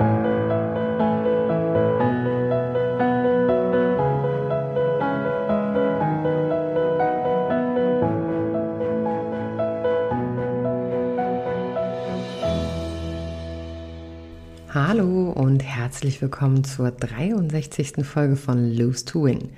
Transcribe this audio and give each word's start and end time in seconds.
Hallo 0.00 0.06
und 15.32 15.62
herzlich 15.62 16.22
willkommen 16.22 16.64
zur 16.64 16.92
63. 16.92 18.02
Folge 18.02 18.36
von 18.36 18.72
Lose 18.74 19.04
to 19.04 19.24
Win. 19.24 19.50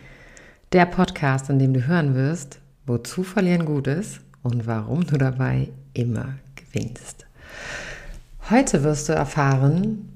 Der 0.73 0.87
Podcast, 0.87 1.51
in 1.51 1.61
dem 1.61 1.73
du 1.73 1.87
hören 1.87 2.17
wirst, 2.17 2.59
wozu 2.87 3.23
verlieren 3.23 3.65
gut 3.65 3.87
ist 3.87 4.21
und 4.43 4.67
warum 4.67 5.07
du 5.07 5.19
dabei 5.19 5.69
immer 5.95 6.35
gewinnst. 6.57 7.27
Heute 8.51 8.83
wirst 8.83 9.09
du 9.09 9.13
erfahren, 9.13 10.12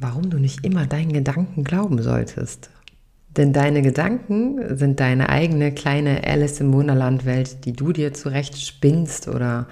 warum 0.00 0.30
du 0.30 0.38
nicht 0.38 0.64
immer 0.64 0.86
deinen 0.86 1.12
Gedanken 1.12 1.64
glauben 1.64 2.02
solltest. 2.02 2.70
Denn 3.36 3.52
deine 3.52 3.82
Gedanken 3.82 4.76
sind 4.76 4.98
deine 4.98 5.28
eigene 5.28 5.72
kleine 5.72 6.24
Alice 6.24 6.60
im 6.60 6.72
Wunderland 6.72 7.24
Welt, 7.24 7.64
die 7.64 7.72
du 7.72 7.92
dir 7.92 8.12
zurecht 8.12 8.58
spinnst 8.60 9.28
oder 9.28 9.68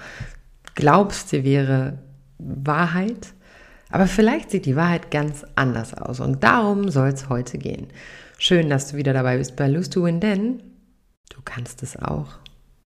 glaubst, 0.75 1.31
sie 1.31 1.45
wäre 1.45 1.99
Wahrheit 2.39 3.35
aber 3.91 4.07
vielleicht 4.07 4.51
sieht 4.51 4.67
die 4.67 4.77
Wahrheit 4.77 5.11
ganz 5.11 5.45
anders 5.55 5.95
aus 5.95 6.21
und 6.21 6.45
darum 6.45 6.91
soll 6.91 7.09
es 7.09 7.29
heute 7.29 7.59
gehen. 7.59 7.87
Schön, 8.39 8.69
dass 8.69 8.91
du 8.91 8.97
wieder 8.97 9.13
dabei 9.13 9.39
bist 9.39 9.57
bei 9.57 9.67
Lose 9.67 9.91
to 9.91 10.05
Win, 10.05 10.21
denn 10.21 10.63
du 11.31 11.41
kannst 11.45 11.83
es 11.83 11.97
auch. 11.97 12.39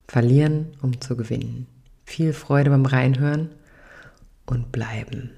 Verlieren, 0.08 0.68
um 0.82 0.99
zu 1.02 1.16
gewinnen. 1.16 1.68
Viel 2.05 2.34
Freude 2.34 2.70
beim 2.70 2.85
Reinhören 2.85 3.49
und 4.46 4.71
bleiben. 4.71 5.32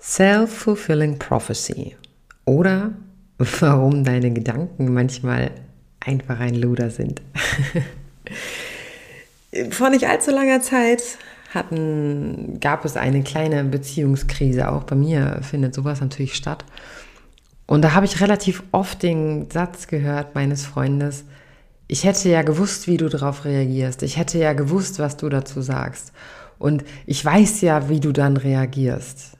Self-fulfilling 0.00 1.18
prophecy 1.18 1.96
oder 2.44 2.92
warum 3.60 4.04
deine 4.04 4.32
Gedanken 4.32 4.92
manchmal 4.92 5.50
einfach 6.00 6.40
ein 6.40 6.54
Luder 6.54 6.90
sind. 6.90 7.22
Vor 9.70 9.90
nicht 9.90 10.06
allzu 10.06 10.30
langer 10.30 10.60
Zeit 10.60 11.02
hatten, 11.54 12.58
gab 12.60 12.84
es 12.84 12.96
eine 12.96 13.22
kleine 13.22 13.64
Beziehungskrise. 13.64 14.70
Auch 14.70 14.84
bei 14.84 14.94
mir 14.94 15.40
findet 15.42 15.74
sowas 15.74 16.00
natürlich 16.00 16.34
statt. 16.34 16.64
Und 17.66 17.82
da 17.82 17.94
habe 17.94 18.06
ich 18.06 18.20
relativ 18.20 18.62
oft 18.72 19.02
den 19.02 19.50
Satz 19.50 19.86
gehört 19.86 20.34
meines 20.34 20.64
Freundes, 20.66 21.24
ich 21.90 22.04
hätte 22.04 22.28
ja 22.28 22.42
gewusst, 22.42 22.86
wie 22.86 22.98
du 22.98 23.08
darauf 23.08 23.46
reagierst. 23.46 24.02
Ich 24.02 24.18
hätte 24.18 24.38
ja 24.38 24.52
gewusst, 24.52 24.98
was 24.98 25.16
du 25.16 25.30
dazu 25.30 25.62
sagst. 25.62 26.12
Und 26.58 26.84
ich 27.06 27.24
weiß 27.24 27.62
ja, 27.62 27.88
wie 27.88 27.98
du 27.98 28.12
dann 28.12 28.36
reagierst. 28.36 29.37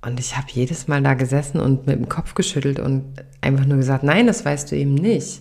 Und 0.00 0.20
ich 0.20 0.36
habe 0.36 0.46
jedes 0.52 0.86
Mal 0.86 1.02
da 1.02 1.14
gesessen 1.14 1.60
und 1.60 1.86
mit 1.86 1.96
dem 1.96 2.08
Kopf 2.08 2.34
geschüttelt 2.34 2.78
und 2.78 3.04
einfach 3.40 3.64
nur 3.64 3.78
gesagt, 3.78 4.04
nein, 4.04 4.26
das 4.26 4.44
weißt 4.44 4.70
du 4.70 4.76
eben 4.76 4.94
nicht. 4.94 5.40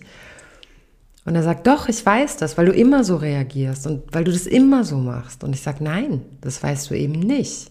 Und 1.26 1.36
er 1.36 1.44
sagt, 1.44 1.68
doch, 1.68 1.90
ich 1.90 2.04
weiß 2.04 2.38
das, 2.38 2.58
weil 2.58 2.68
du 2.68 2.72
immer 2.72 3.04
so 3.04 3.18
reagierst 3.18 3.86
und 3.86 4.04
weil 4.14 4.24
du 4.24 4.32
das 4.32 4.48
immer 4.48 4.84
so 4.84 4.98
machst. 4.98 5.44
Und 5.44 5.54
ich 5.54 5.62
sage, 5.62 5.84
nein, 5.84 6.22
das 6.42 6.64
weißt 6.64 6.90
du 6.90 6.96
eben 6.96 7.20
nicht. 7.20 7.70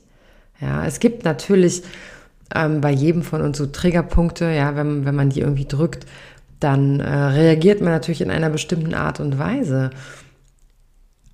Ja, 0.60 0.86
es 0.86 1.00
gibt 1.00 1.24
natürlich 1.24 1.82
ähm, 2.54 2.80
bei 2.80 2.90
jedem 2.90 3.22
von 3.22 3.40
uns 3.40 3.58
so 3.58 3.66
Triggerpunkte, 3.66 4.44
ja, 4.44 4.76
wenn, 4.76 5.04
wenn 5.04 5.14
man 5.14 5.30
die 5.30 5.40
irgendwie 5.40 5.64
drückt, 5.64 6.06
dann 6.60 7.00
äh, 7.00 7.08
reagiert 7.10 7.80
man 7.80 7.92
natürlich 7.92 8.20
in 8.20 8.30
einer 8.30 8.50
bestimmten 8.50 8.94
Art 8.94 9.20
und 9.20 9.38
Weise. 9.38 9.90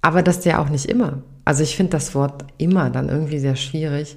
Aber 0.00 0.22
das 0.22 0.44
ja 0.44 0.58
auch 0.60 0.68
nicht 0.68 0.86
immer. 0.86 1.22
Also 1.44 1.62
ich 1.62 1.76
finde 1.76 1.90
das 1.92 2.14
Wort 2.14 2.44
immer 2.56 2.90
dann 2.90 3.08
irgendwie 3.08 3.38
sehr 3.38 3.56
schwierig. 3.56 4.16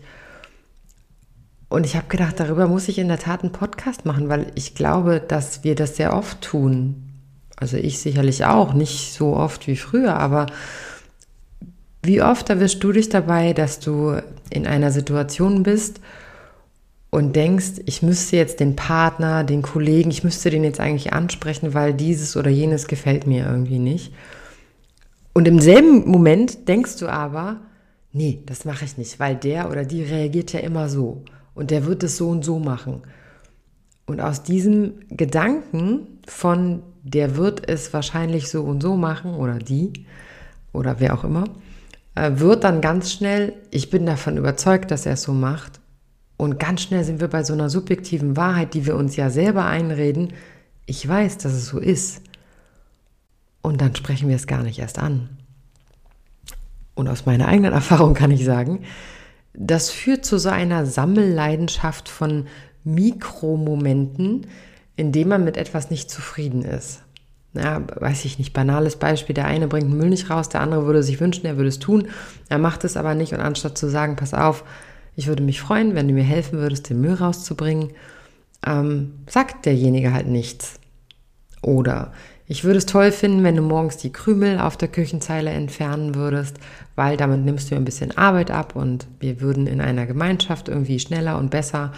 Und 1.75 1.85
ich 1.85 1.97
habe 1.97 2.07
gedacht, 2.07 2.39
darüber 2.39 2.69
muss 2.69 2.87
ich 2.87 2.99
in 2.99 3.09
der 3.09 3.19
Tat 3.19 3.43
einen 3.43 3.51
Podcast 3.51 4.05
machen, 4.05 4.29
weil 4.29 4.47
ich 4.55 4.75
glaube, 4.75 5.19
dass 5.19 5.65
wir 5.65 5.75
das 5.75 5.97
sehr 5.97 6.15
oft 6.15 6.39
tun, 6.39 7.03
also 7.57 7.75
ich 7.75 7.99
sicherlich 7.99 8.45
auch, 8.45 8.73
nicht 8.73 9.11
so 9.11 9.35
oft 9.35 9.67
wie 9.67 9.75
früher, 9.75 10.15
aber 10.15 10.45
wie 12.01 12.21
oft 12.21 12.49
erwischst 12.49 12.81
du 12.81 12.93
dich 12.93 13.09
dabei, 13.09 13.51
dass 13.51 13.81
du 13.81 14.15
in 14.49 14.67
einer 14.67 14.89
Situation 14.89 15.63
bist 15.63 15.99
und 17.09 17.35
denkst, 17.35 17.81
ich 17.85 18.01
müsste 18.01 18.37
jetzt 18.37 18.61
den 18.61 18.77
Partner, 18.77 19.43
den 19.43 19.61
Kollegen, 19.61 20.11
ich 20.11 20.23
müsste 20.23 20.49
den 20.51 20.63
jetzt 20.63 20.79
eigentlich 20.79 21.11
ansprechen, 21.11 21.73
weil 21.73 21.93
dieses 21.93 22.37
oder 22.37 22.49
jenes 22.49 22.87
gefällt 22.87 23.27
mir 23.27 23.47
irgendwie 23.47 23.79
nicht. 23.79 24.13
Und 25.33 25.45
im 25.45 25.59
selben 25.59 26.09
Moment 26.09 26.69
denkst 26.69 26.99
du 26.99 27.09
aber, 27.09 27.57
nee, 28.13 28.39
das 28.45 28.63
mache 28.63 28.85
ich 28.85 28.97
nicht, 28.97 29.19
weil 29.19 29.35
der 29.35 29.69
oder 29.69 29.83
die 29.83 30.03
reagiert 30.03 30.53
ja 30.53 30.61
immer 30.61 30.87
so 30.87 31.25
und 31.55 31.71
der 31.71 31.85
wird 31.85 32.03
es 32.03 32.17
so 32.17 32.29
und 32.29 32.45
so 32.45 32.59
machen. 32.59 33.01
Und 34.05 34.21
aus 34.21 34.43
diesem 34.43 34.99
Gedanken 35.09 36.19
von 36.27 36.83
der 37.01 37.37
wird 37.37 37.67
es 37.67 37.93
wahrscheinlich 37.93 38.49
so 38.49 38.63
und 38.63 38.81
so 38.81 38.95
machen 38.95 39.33
oder 39.33 39.57
die 39.57 40.05
oder 40.73 40.99
wer 40.99 41.13
auch 41.13 41.23
immer, 41.23 41.45
äh, 42.15 42.31
wird 42.35 42.63
dann 42.63 42.81
ganz 42.81 43.11
schnell, 43.11 43.53
ich 43.71 43.89
bin 43.89 44.05
davon 44.05 44.37
überzeugt, 44.37 44.91
dass 44.91 45.05
er 45.05 45.13
es 45.13 45.23
so 45.23 45.33
macht. 45.33 45.79
Und 46.37 46.59
ganz 46.59 46.81
schnell 46.81 47.03
sind 47.03 47.21
wir 47.21 47.29
bei 47.29 47.43
so 47.43 47.53
einer 47.53 47.69
subjektiven 47.69 48.35
Wahrheit, 48.35 48.73
die 48.73 48.85
wir 48.85 48.95
uns 48.95 49.15
ja 49.15 49.29
selber 49.29 49.65
einreden. 49.65 50.33
Ich 50.85 51.07
weiß, 51.07 51.37
dass 51.37 51.53
es 51.53 51.67
so 51.67 51.79
ist. 51.79 52.21
Und 53.61 53.81
dann 53.81 53.95
sprechen 53.95 54.27
wir 54.27 54.35
es 54.35 54.47
gar 54.47 54.61
nicht 54.61 54.79
erst 54.79 54.99
an. 54.99 55.29
Und 56.93 57.07
aus 57.07 57.25
meiner 57.25 57.47
eigenen 57.47 57.73
Erfahrung 57.81 58.13
kann 58.13 58.31
ich 58.31 58.43
sagen, 58.43 58.83
das 59.57 59.89
führt 59.91 60.25
zu 60.25 60.37
so 60.37 60.49
einer 60.49 60.85
Sammelleidenschaft 60.85 62.09
von 62.09 62.47
Mikromomenten, 62.83 64.47
indem 64.95 65.29
man 65.29 65.43
mit 65.43 65.57
etwas 65.57 65.89
nicht 65.89 66.09
zufrieden 66.09 66.63
ist. 66.63 67.01
Ja, 67.53 67.81
weiß 67.95 68.25
ich 68.25 68.37
nicht, 68.37 68.53
banales 68.53 68.97
Beispiel, 68.97 69.33
der 69.33 69.45
eine 69.45 69.67
bringt 69.67 69.89
Müll 69.89 70.09
nicht 70.09 70.29
raus, 70.29 70.49
der 70.49 70.59
andere 70.59 70.85
würde 70.85 71.03
sich 71.03 71.21
wünschen, 71.21 71.45
er 71.45 71.55
würde 71.55 71.69
es 71.69 71.79
tun, 71.79 72.09
er 72.49 72.57
macht 72.57 72.83
es 72.83 72.97
aber 72.97 73.15
nicht 73.15 73.33
und 73.33 73.39
anstatt 73.39 73.77
zu 73.77 73.89
sagen, 73.89 74.17
pass 74.17 74.33
auf, 74.33 74.65
ich 75.15 75.27
würde 75.27 75.41
mich 75.41 75.61
freuen, 75.61 75.95
wenn 75.95 76.09
du 76.09 76.13
mir 76.13 76.23
helfen 76.23 76.59
würdest, 76.59 76.89
den 76.89 76.99
Müll 76.99 77.13
rauszubringen, 77.13 77.91
ähm, 78.65 79.13
sagt 79.27 79.65
derjenige 79.65 80.11
halt 80.11 80.27
nichts. 80.27 80.79
Oder 81.61 82.11
ich 82.47 82.63
würde 82.63 82.77
es 82.77 82.85
toll 82.85 83.11
finden, 83.11 83.43
wenn 83.43 83.55
du 83.55 83.61
morgens 83.63 83.97
die 83.97 84.11
Krümel 84.11 84.59
auf 84.59 84.77
der 84.77 84.87
Küchenzeile 84.87 85.49
entfernen 85.49 86.13
würdest, 86.13 86.57
weil 86.95 87.17
damit 87.17 87.43
nimmst 87.43 87.71
du 87.71 87.75
ein 87.75 87.85
bisschen 87.85 88.15
Arbeit 88.15 88.51
ab 88.51 88.75
und 88.75 89.07
wir 89.19 89.41
würden 89.41 89.65
in 89.65 89.81
einer 89.81 90.05
Gemeinschaft 90.05 90.69
irgendwie 90.69 90.99
schneller 90.99 91.37
und 91.39 91.49
besser 91.49 91.91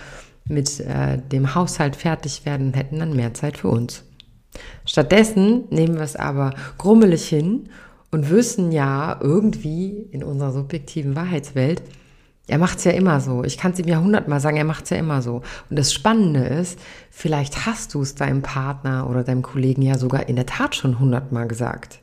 mit 0.48 0.80
äh, 0.80 1.18
dem 1.18 1.54
Haushalt 1.54 1.98
fertig 1.98 2.46
werden 2.46 2.68
und 2.68 2.78
hätten 2.78 3.00
dann 3.00 3.16
mehr 3.16 3.34
Zeit 3.34 3.58
für 3.58 3.68
uns. 3.68 4.04
Stattdessen 4.86 5.66
nehmen 5.70 5.96
wir 5.96 6.04
es 6.04 6.16
aber 6.16 6.54
grummelig 6.78 7.28
hin 7.28 7.70
und 8.12 8.30
wissen 8.30 8.72
ja 8.72 9.20
irgendwie 9.22 10.08
in 10.12 10.24
unserer 10.24 10.54
subjektiven 10.54 11.16
Wahrheitswelt, 11.16 11.84
er 12.48 12.58
macht 12.58 12.78
es 12.78 12.86
ja 12.86 12.92
immer 12.92 13.20
so. 13.20 13.44
Ich 13.44 13.58
kann 13.58 13.74
es 13.74 13.80
ihm 13.80 13.88
ja 13.88 14.00
hundertmal 14.00 14.40
sagen, 14.40 14.58
er 14.58 14.64
macht 14.64 14.86
es 14.86 14.90
ja 14.92 14.98
immer 14.98 15.22
so. 15.22 15.42
Und 15.70 15.78
das 15.78 15.94
Spannende 15.94 16.40
ist, 16.40 16.80
vielleicht 17.12 17.66
hast 17.66 17.94
du 17.94 18.02
es 18.02 18.16
deinem 18.16 18.42
Partner 18.42 19.10
oder 19.10 19.24
deinem 19.24 19.42
Kollegen 19.42 19.82
ja 19.82 19.98
sogar 19.98 20.30
in 20.30 20.38
der 20.38 20.46
Tat 20.46 20.76
schon 20.76 21.00
hundertmal 21.00 21.48
gesagt. 21.48 22.00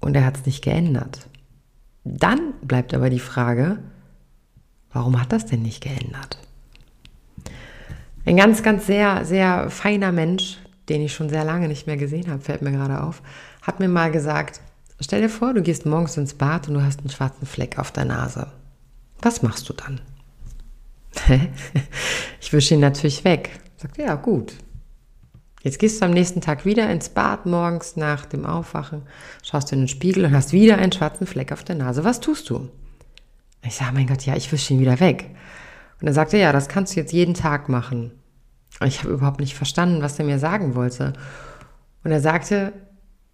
Und 0.00 0.16
er 0.16 0.24
hat 0.24 0.38
es 0.38 0.46
nicht 0.46 0.64
geändert. 0.64 1.28
Dann 2.02 2.54
bleibt 2.62 2.92
aber 2.92 3.10
die 3.10 3.20
Frage, 3.20 3.78
warum 4.92 5.20
hat 5.20 5.32
das 5.32 5.46
denn 5.46 5.62
nicht 5.62 5.82
geändert? 5.82 6.38
Ein 8.26 8.36
ganz, 8.36 8.62
ganz 8.62 8.86
sehr, 8.86 9.24
sehr 9.24 9.70
feiner 9.70 10.10
Mensch, 10.10 10.58
den 10.88 11.02
ich 11.02 11.14
schon 11.14 11.28
sehr 11.28 11.44
lange 11.44 11.68
nicht 11.68 11.86
mehr 11.86 11.96
gesehen 11.96 12.28
habe, 12.28 12.42
fällt 12.42 12.62
mir 12.62 12.72
gerade 12.72 13.02
auf, 13.02 13.22
hat 13.62 13.78
mir 13.78 13.88
mal 13.88 14.10
gesagt, 14.10 14.60
stell 15.00 15.22
dir 15.22 15.28
vor, 15.28 15.54
du 15.54 15.62
gehst 15.62 15.86
morgens 15.86 16.16
ins 16.16 16.34
Bad 16.34 16.66
und 16.66 16.74
du 16.74 16.82
hast 16.82 17.00
einen 17.00 17.10
schwarzen 17.10 17.46
Fleck 17.46 17.78
auf 17.78 17.92
der 17.92 18.06
Nase. 18.06 18.48
Was 19.22 19.42
machst 19.42 19.68
du 19.68 19.72
dann? 19.72 20.00
ich 22.40 22.52
wische 22.52 22.74
ihn 22.74 22.80
natürlich 22.80 23.24
weg. 23.24 23.60
Sagt, 23.76 23.98
ja, 23.98 24.14
gut. 24.14 24.54
Jetzt 25.62 25.78
gehst 25.78 26.00
du 26.00 26.06
am 26.06 26.12
nächsten 26.12 26.40
Tag 26.40 26.64
wieder 26.64 26.90
ins 26.90 27.10
Bad 27.10 27.44
morgens 27.44 27.96
nach 27.96 28.24
dem 28.24 28.46
Aufwachen, 28.46 29.02
schaust 29.42 29.70
du 29.70 29.74
in 29.74 29.82
den 29.82 29.88
Spiegel 29.88 30.24
und 30.24 30.34
hast 30.34 30.52
wieder 30.52 30.78
einen 30.78 30.92
schwarzen 30.92 31.26
Fleck 31.26 31.52
auf 31.52 31.64
der 31.64 31.76
Nase. 31.76 32.02
Was 32.02 32.20
tust 32.20 32.48
du? 32.48 32.70
Ich 33.62 33.74
sage, 33.74 33.92
mein 33.92 34.06
Gott, 34.06 34.24
ja, 34.24 34.36
ich 34.36 34.50
wische 34.52 34.72
ihn 34.72 34.80
wieder 34.80 35.00
weg. 35.00 35.30
Und 36.00 36.06
er 36.06 36.14
sagte, 36.14 36.38
ja, 36.38 36.52
das 36.52 36.68
kannst 36.68 36.96
du 36.96 37.00
jetzt 37.00 37.12
jeden 37.12 37.34
Tag 37.34 37.68
machen. 37.68 38.12
Und 38.80 38.86
ich 38.86 39.00
habe 39.00 39.12
überhaupt 39.12 39.40
nicht 39.40 39.54
verstanden, 39.54 40.00
was 40.00 40.18
er 40.18 40.24
mir 40.24 40.38
sagen 40.38 40.74
wollte. 40.74 41.12
Und 42.04 42.10
er 42.10 42.20
sagte, 42.20 42.72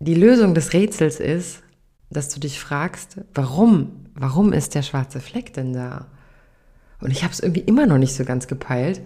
die 0.00 0.14
Lösung 0.14 0.52
des 0.54 0.72
Rätsels 0.72 1.20
ist, 1.20 1.62
dass 2.10 2.28
du 2.28 2.40
dich 2.40 2.58
fragst, 2.58 3.20
warum, 3.34 4.05
warum 4.18 4.52
ist 4.52 4.74
der 4.74 4.82
schwarze 4.82 5.20
Fleck 5.20 5.52
denn 5.52 5.72
da? 5.72 6.06
Und 7.00 7.10
ich 7.10 7.22
habe 7.22 7.32
es 7.32 7.40
irgendwie 7.40 7.60
immer 7.60 7.86
noch 7.86 7.98
nicht 7.98 8.14
so 8.14 8.24
ganz 8.24 8.46
gepeilt. 8.46 9.02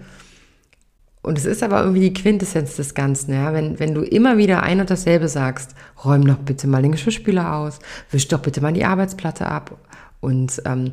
Und 1.22 1.36
es 1.36 1.44
ist 1.44 1.62
aber 1.62 1.80
irgendwie 1.80 2.08
die 2.08 2.14
Quintessenz 2.14 2.76
des 2.76 2.94
Ganzen, 2.94 3.34
ja. 3.34 3.52
Wenn, 3.52 3.78
wenn 3.78 3.94
du 3.94 4.02
immer 4.02 4.38
wieder 4.38 4.62
ein 4.62 4.80
und 4.80 4.88
dasselbe 4.88 5.28
sagst, 5.28 5.74
räum 6.04 6.26
doch 6.26 6.38
bitte 6.38 6.66
mal 6.66 6.82
den 6.82 6.92
Geschirrspüler 6.92 7.54
aus, 7.56 7.78
wisch 8.10 8.28
doch 8.28 8.40
bitte 8.40 8.62
mal 8.62 8.72
die 8.72 8.86
Arbeitsplatte 8.86 9.46
ab 9.46 9.76
und 10.20 10.62
ähm, 10.64 10.92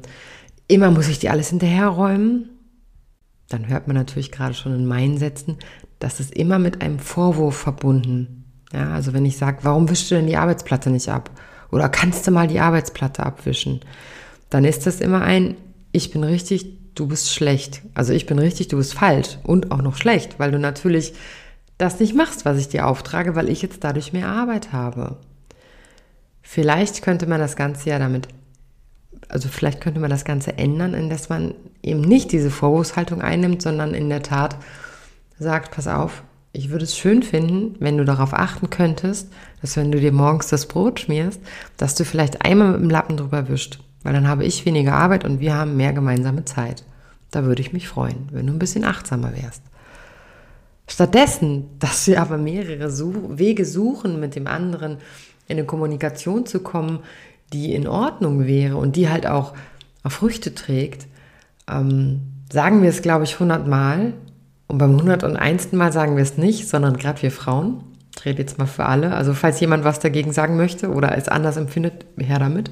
immer 0.68 0.92
muss 0.92 1.08
ich 1.08 1.20
dir 1.20 1.32
alles 1.32 1.50
hinterherräumen, 1.50 2.50
dann 3.48 3.70
hört 3.70 3.88
man 3.88 3.96
natürlich 3.96 4.32
gerade 4.32 4.54
schon 4.54 4.76
in 4.76 4.86
meinen 4.86 5.18
Sätzen, 5.18 5.58
das 6.00 6.20
ist 6.20 6.34
immer 6.34 6.60
mit 6.60 6.82
einem 6.82 7.00
Vorwurf 7.00 7.56
verbunden. 7.56 8.44
Ja, 8.74 8.92
also 8.92 9.14
wenn 9.14 9.26
ich 9.26 9.38
sage, 9.38 9.60
warum 9.62 9.90
wischst 9.90 10.12
du 10.12 10.16
denn 10.16 10.28
die 10.28 10.36
Arbeitsplatte 10.36 10.90
nicht 10.90 11.08
ab? 11.08 11.32
Oder 11.72 11.90
kannst 11.90 12.26
du 12.28 12.32
mal 12.32 12.48
die 12.48 12.60
Arbeitsplatte 12.60 13.26
abwischen? 13.26 13.82
Dann 14.50 14.66
ist 14.66 14.86
das 14.86 15.02
immer 15.02 15.22
ein, 15.22 15.56
ich 15.92 16.12
bin 16.12 16.24
richtig, 16.24 16.94
du 16.96 17.08
bist 17.08 17.34
schlecht. 17.34 17.82
Also 17.94 18.14
ich 18.14 18.26
bin 18.26 18.40
richtig, 18.40 18.70
du 18.70 18.78
bist 18.78 18.94
falsch 18.94 19.38
und 19.44 19.72
auch 19.72 19.82
noch 19.82 19.98
schlecht, 19.98 20.40
weil 20.40 20.52
du 20.52 20.60
natürlich 20.60 21.14
das 21.78 22.00
nicht 22.00 22.16
machst, 22.16 22.46
was 22.46 22.58
ich 22.58 22.70
dir 22.70 22.88
auftrage, 22.88 23.36
weil 23.36 23.50
ich 23.50 23.62
jetzt 23.62 23.84
dadurch 23.84 24.14
mehr 24.14 24.30
Arbeit 24.30 24.72
habe. 24.74 25.18
Vielleicht 26.42 27.02
könnte 27.02 27.28
man 27.28 27.40
das 27.40 27.56
Ganze 27.56 27.90
ja 27.90 28.00
damit 28.00 28.30
also 29.30 29.50
vielleicht 29.50 29.82
könnte 29.82 30.00
man 30.00 30.10
das 30.10 30.26
Ganze 30.26 30.58
ändern, 30.58 30.94
indem 30.94 31.18
man 31.30 31.56
eben 31.84 32.02
nicht 32.02 32.32
diese 32.32 32.52
Vorwurfshaltung 32.52 33.22
einnimmt, 33.22 33.62
sondern 33.62 33.94
in 33.94 34.10
der 34.10 34.24
Tat 34.24 34.58
sagt, 35.40 35.72
pass 35.72 35.88
auf, 35.88 36.24
ich 36.58 36.70
würde 36.70 36.86
es 36.86 36.98
schön 36.98 37.22
finden, 37.22 37.76
wenn 37.80 37.98
du 37.98 38.06
darauf 38.06 38.34
achten 38.34 38.70
könntest, 38.70 39.32
dass 39.62 39.78
wenn 39.78 39.92
du 39.92 40.00
dir 40.00 40.12
morgens 40.12 40.48
das 40.48 40.68
Brot 40.68 41.00
schmierst, 41.00 41.40
dass 41.78 41.94
du 41.96 42.04
vielleicht 42.04 42.44
einmal 42.44 42.72
mit 42.72 42.82
dem 42.82 42.90
Lappen 42.90 43.16
drüber 43.16 43.48
wischt, 43.48 43.80
weil 44.04 44.14
dann 44.14 44.28
habe 44.28 44.44
ich 44.44 44.66
weniger 44.66 44.94
Arbeit 44.94 45.24
und 45.24 45.40
wir 45.40 45.54
haben 45.54 45.78
mehr 45.78 45.94
gemeinsame 45.94 46.46
Zeit. 46.46 46.84
Da 47.30 47.44
würde 47.44 47.62
ich 47.62 47.74
mich 47.74 47.88
freuen, 47.88 48.30
wenn 48.32 48.48
du 48.48 48.54
ein 48.54 48.60
bisschen 48.60 48.84
achtsamer 48.84 49.34
wärst. 49.36 49.62
Stattdessen, 50.88 51.66
dass 51.80 52.08
wir 52.08 52.22
aber 52.22 52.38
mehrere 52.38 52.90
Wege 53.38 53.66
suchen, 53.66 54.20
mit 54.20 54.36
dem 54.36 54.48
anderen 54.48 54.98
in 55.48 55.58
eine 55.58 55.66
Kommunikation 55.66 56.46
zu 56.46 56.62
kommen, 56.62 57.00
die 57.54 57.74
in 57.74 57.88
Ordnung 57.88 58.48
wäre 58.48 58.78
und 58.78 58.96
die 58.96 59.10
halt 59.10 59.28
auch 59.28 59.54
Früchte 60.06 60.56
trägt, 60.56 61.08
ähm, 61.70 62.22
sagen 62.52 62.82
wir 62.82 62.90
es, 62.90 63.02
glaube 63.02 63.26
ich, 63.26 63.40
hundertmal. 63.40 64.14
Und 64.68 64.78
beim 64.78 64.96
101. 64.96 65.72
Mal 65.72 65.92
sagen 65.92 66.16
wir 66.16 66.24
es 66.24 66.38
nicht, 66.38 66.68
sondern 66.68 66.98
gerade 66.98 67.22
wir 67.22 67.32
Frauen. 67.32 67.84
Ich 68.18 68.26
rede 68.26 68.40
jetzt 68.40 68.58
mal 68.58 68.66
für 68.66 68.86
alle. 68.86 69.14
Also 69.14 69.34
falls 69.34 69.60
jemand 69.60 69.84
was 69.84 70.00
dagegen 70.00 70.34
sagen 70.34 70.58
möchte 70.58 70.92
oder 70.92 71.18
es 71.18 71.28
anders 71.28 71.58
empfindet, 71.58 72.06
her 72.18 72.40
damit. 72.40 72.72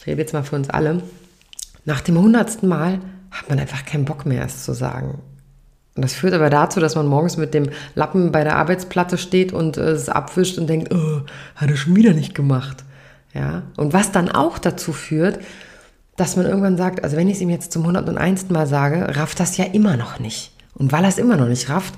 Ich 0.00 0.06
rede 0.06 0.20
jetzt 0.20 0.32
mal 0.32 0.44
für 0.44 0.56
uns 0.56 0.70
alle. 0.70 1.02
Nach 1.84 2.00
dem 2.00 2.16
100. 2.16 2.62
Mal 2.62 3.00
hat 3.30 3.48
man 3.48 3.58
einfach 3.58 3.84
keinen 3.84 4.04
Bock 4.04 4.24
mehr, 4.24 4.44
es 4.44 4.64
zu 4.64 4.72
sagen. 4.72 5.20
Und 5.96 6.02
das 6.02 6.14
führt 6.14 6.32
aber 6.32 6.48
dazu, 6.48 6.78
dass 6.78 6.94
man 6.94 7.08
morgens 7.08 7.36
mit 7.36 7.54
dem 7.54 7.70
Lappen 7.94 8.30
bei 8.30 8.44
der 8.44 8.56
Arbeitsplatte 8.56 9.18
steht 9.18 9.52
und 9.52 9.76
es 9.76 10.08
abwischt 10.08 10.56
und 10.56 10.68
denkt, 10.68 10.94
oh, 10.94 11.22
hat 11.56 11.70
er 11.70 11.76
schon 11.76 11.96
wieder 11.96 12.12
nicht 12.12 12.34
gemacht. 12.34 12.84
Ja, 13.34 13.62
und 13.76 13.92
was 13.92 14.12
dann 14.12 14.30
auch 14.30 14.58
dazu 14.58 14.92
führt, 14.92 15.40
dass 16.16 16.36
man 16.36 16.46
irgendwann 16.46 16.76
sagt, 16.76 17.02
also 17.04 17.16
wenn 17.16 17.28
ich 17.28 17.36
es 17.36 17.40
ihm 17.40 17.50
jetzt 17.50 17.72
zum 17.72 17.82
101. 17.82 18.48
Mal 18.50 18.66
sage, 18.66 19.16
rafft 19.16 19.40
das 19.40 19.56
ja 19.56 19.64
immer 19.64 19.96
noch 19.96 20.18
nicht. 20.20 20.52
Und 20.78 20.92
weil 20.92 21.02
er 21.02 21.08
es 21.08 21.18
immer 21.18 21.36
noch 21.36 21.48
nicht 21.48 21.68
rafft, 21.68 21.94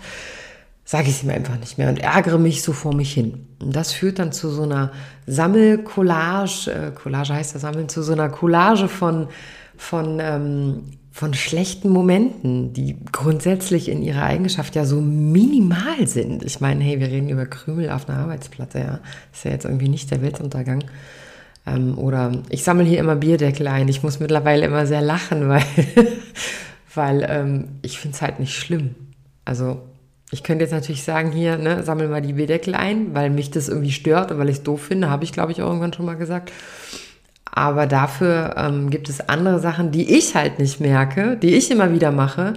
sage 0.84 1.08
ich 1.08 1.16
es 1.16 1.22
ihm 1.22 1.30
einfach 1.30 1.56
nicht 1.58 1.78
mehr 1.78 1.88
und 1.88 2.00
ärgere 2.00 2.38
mich 2.38 2.62
so 2.62 2.72
vor 2.72 2.94
mich 2.94 3.12
hin. 3.12 3.46
Und 3.60 3.76
das 3.76 3.92
führt 3.92 4.18
dann 4.18 4.32
zu 4.32 4.50
so 4.50 4.64
einer 4.64 4.90
Sammelcollage, 5.26 6.70
äh, 6.72 6.90
Collage 6.90 7.34
heißt 7.34 7.54
das 7.54 7.62
Sammeln, 7.62 7.88
zu 7.88 8.02
so 8.02 8.12
einer 8.12 8.28
Collage 8.28 8.88
von, 8.88 9.28
von, 9.76 10.18
ähm, 10.20 10.82
von 11.12 11.34
schlechten 11.34 11.90
Momenten, 11.90 12.72
die 12.72 12.96
grundsätzlich 13.12 13.88
in 13.88 14.02
ihrer 14.02 14.24
Eigenschaft 14.24 14.74
ja 14.74 14.84
so 14.84 15.00
minimal 15.00 16.06
sind. 16.06 16.44
Ich 16.44 16.60
meine, 16.60 16.82
hey, 16.82 16.98
wir 16.98 17.08
reden 17.08 17.28
über 17.28 17.46
Krümel 17.46 17.90
auf 17.90 18.08
einer 18.08 18.18
Arbeitsplatte, 18.18 18.78
ja. 18.78 19.00
Ist 19.32 19.44
ja 19.44 19.52
jetzt 19.52 19.66
irgendwie 19.66 19.88
nicht 19.88 20.10
der 20.10 20.22
Weltuntergang. 20.22 20.82
Ähm, 21.66 21.98
oder 21.98 22.32
ich 22.48 22.64
sammle 22.64 22.84
hier 22.84 22.98
immer 22.98 23.16
Bierdeckel 23.16 23.68
ein. 23.68 23.86
Ich 23.88 24.02
muss 24.02 24.18
mittlerweile 24.18 24.66
immer 24.66 24.86
sehr 24.86 25.02
lachen, 25.02 25.48
weil, 25.48 25.62
weil 26.94 27.26
ähm, 27.28 27.68
ich 27.82 27.98
finde 27.98 28.16
es 28.16 28.22
halt 28.22 28.40
nicht 28.40 28.56
schlimm. 28.56 28.94
Also 29.44 29.80
ich 30.30 30.42
könnte 30.42 30.64
jetzt 30.64 30.72
natürlich 30.72 31.02
sagen, 31.02 31.32
hier, 31.32 31.58
ne, 31.58 31.82
sammel 31.82 32.08
mal 32.08 32.22
die 32.22 32.34
Bierdeckel 32.34 32.74
ein, 32.74 33.14
weil 33.14 33.30
mich 33.30 33.50
das 33.50 33.68
irgendwie 33.68 33.90
stört 33.90 34.30
und 34.30 34.38
weil 34.38 34.48
ich 34.48 34.58
es 34.58 34.62
doof 34.62 34.82
finde, 34.82 35.10
habe 35.10 35.24
ich, 35.24 35.32
glaube 35.32 35.52
ich, 35.52 35.60
auch 35.60 35.66
irgendwann 35.66 35.92
schon 35.92 36.06
mal 36.06 36.16
gesagt. 36.16 36.52
Aber 37.52 37.86
dafür 37.86 38.54
ähm, 38.56 38.90
gibt 38.90 39.08
es 39.08 39.28
andere 39.28 39.58
Sachen, 39.58 39.90
die 39.90 40.16
ich 40.16 40.36
halt 40.36 40.60
nicht 40.60 40.80
merke, 40.80 41.36
die 41.36 41.54
ich 41.54 41.70
immer 41.70 41.92
wieder 41.92 42.12
mache, 42.12 42.54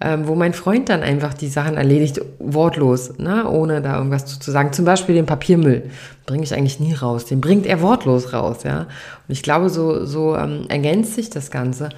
ähm, 0.00 0.26
wo 0.26 0.34
mein 0.34 0.54
Freund 0.54 0.88
dann 0.88 1.02
einfach 1.02 1.34
die 1.34 1.48
Sachen 1.48 1.76
erledigt, 1.76 2.22
wortlos, 2.38 3.18
ne, 3.18 3.46
ohne 3.46 3.82
da 3.82 3.98
irgendwas 3.98 4.24
zu, 4.24 4.40
zu 4.40 4.50
sagen. 4.50 4.72
Zum 4.72 4.86
Beispiel 4.86 5.14
den 5.14 5.26
Papiermüll 5.26 5.90
bringe 6.24 6.42
ich 6.42 6.54
eigentlich 6.54 6.80
nie 6.80 6.94
raus, 6.94 7.26
den 7.26 7.42
bringt 7.42 7.66
er 7.66 7.82
wortlos 7.82 8.32
raus, 8.32 8.62
ja. 8.64 8.80
Und 8.80 8.88
ich 9.28 9.42
glaube, 9.42 9.68
so, 9.68 10.06
so 10.06 10.36
ähm, 10.36 10.64
ergänzt 10.70 11.16
sich 11.16 11.28
das 11.28 11.50
Ganze. 11.50 11.90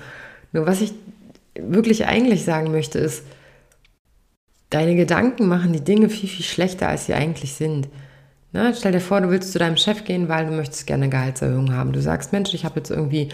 Nur 0.51 0.67
was 0.67 0.81
ich 0.81 0.93
wirklich 1.55 2.07
eigentlich 2.07 2.45
sagen 2.45 2.73
möchte, 2.73 2.99
ist, 2.99 3.25
deine 4.71 4.97
Gedanken 4.97 5.49
machen 5.49 5.73
die 5.73 5.85
Dinge 5.85 6.09
viel, 6.09 6.29
viel 6.29 6.45
schlechter, 6.45 6.89
als 6.89 7.07
sie 7.07 7.15
eigentlich 7.15 7.55
sind. 7.55 7.89
Ne? 8.53 8.75
Stell 8.77 8.93
dir 8.93 9.01
vor, 9.01 9.21
du 9.21 9.31
willst 9.31 9.53
zu 9.53 9.59
deinem 9.59 9.77
Chef 9.77 10.05
gehen, 10.05 10.29
weil 10.29 10.47
du 10.47 10.53
möchtest 10.53 10.87
gerne 10.87 11.05
eine 11.05 11.11
Gehaltserhöhung 11.11 11.75
haben. 11.75 11.93
Du 11.93 12.01
sagst, 12.01 12.33
Mensch, 12.33 12.55
ich 12.55 12.65
habe 12.65 12.81
jetzt 12.81 12.91
irgendwie 12.91 13.29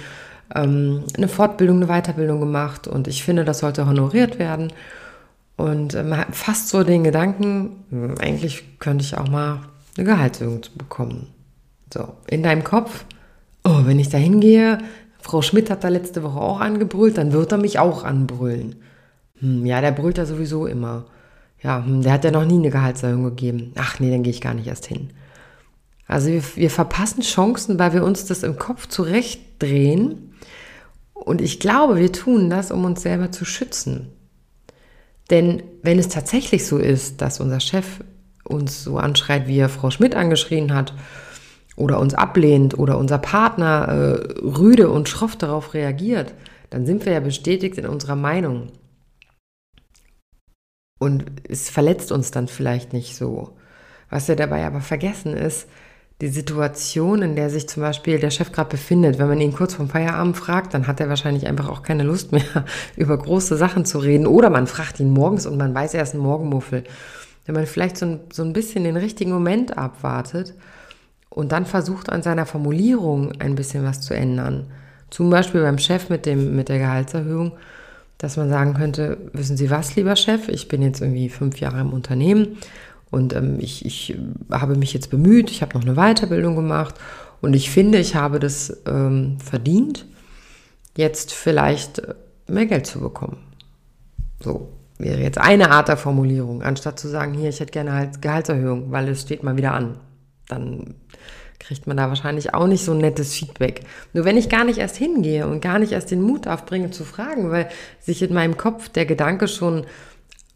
ähm, 0.55 1.05
eine 1.17 1.29
Fortbildung, 1.29 1.76
eine 1.76 1.87
Weiterbildung 1.87 2.41
gemacht 2.41 2.87
und 2.87 3.09
ich 3.09 3.23
finde, 3.23 3.44
das 3.44 3.61
sollte 3.61 3.87
honoriert 3.87 4.38
werden. 4.38 4.73
Und 5.56 5.94
man 5.94 6.06
ähm, 6.06 6.17
hat 6.17 6.37
fast 6.37 6.69
so 6.69 6.85
den 6.85 7.05
Gedanken, 7.05 7.85
hm, 7.91 8.14
eigentlich 8.19 8.79
könnte 8.79 9.05
ich 9.05 9.17
auch 9.17 9.29
mal 9.29 9.61
eine 9.97 10.06
Gehaltserhöhung 10.06 10.62
bekommen. 10.76 11.29
So, 11.93 12.14
in 12.29 12.43
deinem 12.43 12.64
Kopf, 12.64 13.05
oh, 13.64 13.81
wenn 13.85 13.99
ich 13.99 14.09
da 14.09 14.19
hingehe, 14.19 14.79
Frau 15.29 15.43
Schmidt 15.43 15.69
hat 15.69 15.85
da 15.85 15.89
letzte 15.89 16.23
Woche 16.23 16.41
auch 16.41 16.61
angebrüllt, 16.61 17.19
dann 17.19 17.33
wird 17.33 17.53
er 17.53 17.59
mich 17.59 17.79
auch 17.79 18.03
anbrüllen. 18.03 18.77
Hm, 19.41 19.67
ja, 19.67 19.83
der 19.83 19.93
brüllt 19.93 20.17
ja 20.17 20.25
sowieso 20.25 20.67
immer. 20.67 21.05
Ja, 21.63 21.85
hm, 21.85 22.01
der 22.01 22.13
hat 22.13 22.25
ja 22.25 22.31
noch 22.31 22.47
nie 22.47 22.57
eine 22.57 22.71
Gehaltserhöhung 22.71 23.25
gegeben. 23.25 23.73
Ach 23.77 24.01
nee, 24.01 24.11
dann 24.11 24.23
gehe 24.23 24.33
ich 24.33 24.41
gar 24.41 24.55
nicht 24.55 24.69
erst 24.69 24.87
hin. 24.87 25.11
Also 26.07 26.29
wir, 26.29 26.43
wir 26.57 26.71
verpassen 26.71 27.21
Chancen, 27.21 27.79
weil 27.79 27.93
wir 27.93 28.05
uns 28.05 28.25
das 28.25 28.43
im 28.43 28.59
Kopf 28.59 28.87
zurechtdrehen 28.87 30.33
und 31.13 31.43
ich 31.43 31.61
glaube, 31.61 31.99
wir 31.99 32.11
tun 32.11 32.49
das, 32.49 32.71
um 32.71 32.87
uns 32.87 33.03
selber 33.03 33.31
zu 33.31 33.45
schützen. 33.45 34.09
Denn 35.29 35.63
wenn 35.83 35.99
es 35.99 36.09
tatsächlich 36.09 36.67
so 36.67 36.79
ist, 36.79 37.21
dass 37.21 37.39
unser 37.39 37.61
Chef 37.61 38.03
uns 38.45 38.83
so 38.83 38.97
anschreit, 38.97 39.47
wie 39.47 39.59
er 39.59 39.69
Frau 39.69 39.91
Schmidt 39.91 40.15
angeschrien 40.15 40.73
hat, 40.73 40.95
oder 41.79 42.01
uns 42.01 42.15
ablehnt, 42.15 42.79
oder 42.79 42.99
unser 42.99 43.19
Partner 43.19 43.89
äh, 43.89 44.41
rüde 44.41 44.91
und 44.91 45.09
schroff 45.09 45.37
darauf 45.37 45.75
reagiert, 45.75 46.35
dann 46.71 46.87
sind 46.87 47.07
wir 47.07 47.13
ja 47.13 47.21
bestätigt 47.21 47.79
in 47.79 47.87
unserer 47.87 48.17
Meinung. 48.17 48.73
Und 50.99 51.25
es 51.49 51.71
verletzt 51.71 52.11
uns 52.11 52.33
dann 52.33 52.49
vielleicht 52.49 52.93
nicht 52.93 53.14
so. 53.14 53.57
Was 54.11 54.26
wir 54.26 54.35
dabei 54.35 54.67
aber 54.67 54.81
vergessen 54.81 55.35
ist, 55.35 55.69
die 56.21 56.29
Situation, 56.29 57.23
in 57.23 57.37
der 57.37 57.49
sich 57.49 57.69
zum 57.69 57.85
Beispiel 57.85 58.19
der 58.19 58.31
Chef 58.31 58.50
gerade 58.50 58.71
befindet. 58.71 59.21
Wenn 59.21 59.29
man 59.29 59.41
ihn 59.41 59.52
kurz 59.52 59.75
vorm 59.75 59.88
Feierabend 59.88 60.37
fragt, 60.37 60.75
dann 60.75 60.88
hat 60.88 60.99
er 60.99 61.09
wahrscheinlich 61.09 61.47
einfach 61.47 61.69
auch 61.69 61.85
keine 61.85 62.02
Lust 62.02 62.33
mehr, 62.33 62.64
über 62.97 63.17
große 63.17 63.57
Sachen 63.57 63.85
zu 63.85 64.00
reden. 64.00 64.26
Oder 64.26 64.50
man 64.50 64.67
fragt 64.67 64.99
ihn 64.99 65.11
morgens 65.11 65.47
und 65.47 65.57
man 65.57 65.73
weiß, 65.73 65.95
er 65.95 66.02
ist 66.02 66.14
ein 66.14 66.21
Morgenmuffel. 66.21 66.83
Wenn 67.47 67.55
man 67.55 67.67
vielleicht 67.67 67.97
so 67.97 68.07
ein, 68.07 68.21
so 68.33 68.43
ein 68.43 68.52
bisschen 68.52 68.83
den 68.83 68.97
richtigen 68.97 69.31
Moment 69.31 69.79
abwartet 69.79 70.55
und 71.30 71.52
dann 71.52 71.66
versucht, 71.66 72.11
an 72.11 72.23
seiner 72.23 72.47
Formulierung 72.47 73.32
ein 73.40 73.54
bisschen 73.54 73.85
was 73.85 74.00
zu 74.00 74.14
ändern. 74.14 74.66
Zum 75.11 75.30
Beispiel 75.30 75.62
beim 75.62 75.78
Chef 75.78 76.11
mit, 76.11 76.26
dem, 76.26 76.56
mit 76.56 76.68
der 76.68 76.78
Gehaltserhöhung, 76.78 77.52
dass 78.18 78.37
man 78.37 78.49
sagen 78.49 78.75
könnte, 78.75 79.18
wissen 79.32 79.56
Sie 79.56 79.70
was, 79.70 79.94
lieber 79.97 80.16
Chef, 80.16 80.49
ich 80.49 80.68
bin 80.68 80.82
jetzt 80.82 81.00
irgendwie 81.00 81.28
fünf 81.28 81.61
Jahre 81.61 81.80
im 81.80 81.92
Unternehmen 81.92 82.58
und 83.11 83.35
ähm, 83.35 83.58
ich, 83.61 83.87
ich 83.87 84.18
habe 84.50 84.76
mich 84.76 84.92
jetzt 84.92 85.11
bemüht, 85.11 85.50
ich 85.50 85.62
habe 85.62 85.78
noch 85.78 85.87
eine 85.87 85.94
Weiterbildung 85.94 86.56
gemacht 86.56 86.97
und 87.40 87.54
ich 87.54 87.70
finde, 87.70 87.99
ich 87.99 88.16
habe 88.16 88.38
das 88.40 88.82
ähm, 88.87 89.38
verdient, 89.38 90.04
jetzt 90.97 91.32
vielleicht 91.32 92.02
mehr 92.49 92.66
Geld 92.66 92.87
zu 92.87 93.00
bekommen. 93.00 93.38
So 94.42 94.68
wäre 94.99 95.20
jetzt 95.20 95.38
eine 95.38 95.70
Art 95.70 95.88
der 95.88 95.97
Formulierung, 95.97 96.62
anstatt 96.62 96.99
zu 96.99 97.08
sagen, 97.08 97.35
hier, 97.35 97.50
ich 97.50 97.61
hätte 97.61 97.73
gerne 97.73 97.92
halt 97.92 98.20
Gehaltserhöhung, 98.20 98.90
weil 98.90 99.08
es 99.08 99.23
steht 99.23 99.42
mal 99.42 99.56
wieder 99.56 99.73
an. 99.73 99.97
Dann 100.49 100.95
kriegt 101.59 101.87
man 101.87 101.97
da 101.97 102.09
wahrscheinlich 102.09 102.55
auch 102.55 102.67
nicht 102.67 102.85
so 102.85 102.93
ein 102.93 102.99
nettes 102.99 103.35
Feedback. 103.35 103.83
Nur 104.12 104.25
wenn 104.25 104.37
ich 104.37 104.49
gar 104.49 104.64
nicht 104.64 104.78
erst 104.78 104.97
hingehe 104.97 105.47
und 105.47 105.61
gar 105.61 105.78
nicht 105.78 105.93
erst 105.93 106.11
den 106.11 106.23
Mut 106.23 106.47
aufbringe 106.47 106.90
zu 106.90 107.05
fragen, 107.05 107.50
weil 107.50 107.69
sich 108.00 108.23
in 108.23 108.33
meinem 108.33 108.57
Kopf 108.57 108.88
der 108.88 109.07
Gedanke 109.07 109.49
schon 109.49 109.85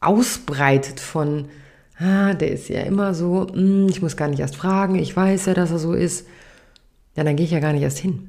ausbreitet 0.00 1.00
von, 1.00 1.49
ah, 1.99 2.34
der 2.34 2.52
ist 2.52 2.68
ja 2.68 2.80
immer 2.82 3.14
so, 3.14 3.46
hm, 3.52 3.88
ich 3.88 4.02
muss 4.02 4.16
gar 4.16 4.28
nicht 4.28 4.40
erst 4.40 4.56
fragen, 4.56 4.96
ich 4.96 5.16
weiß 5.16 5.46
ja, 5.46 5.54
dass 5.54 5.70
er 5.70 5.78
so 5.78 5.92
ist, 5.92 6.26
ja, 7.16 7.25
dann 7.25 7.37
gehe 7.37 7.44
ich 7.44 7.52
ja 7.52 7.61
gar 7.61 7.72
nicht 7.72 7.82
erst 7.82 7.99
hin. 7.99 8.28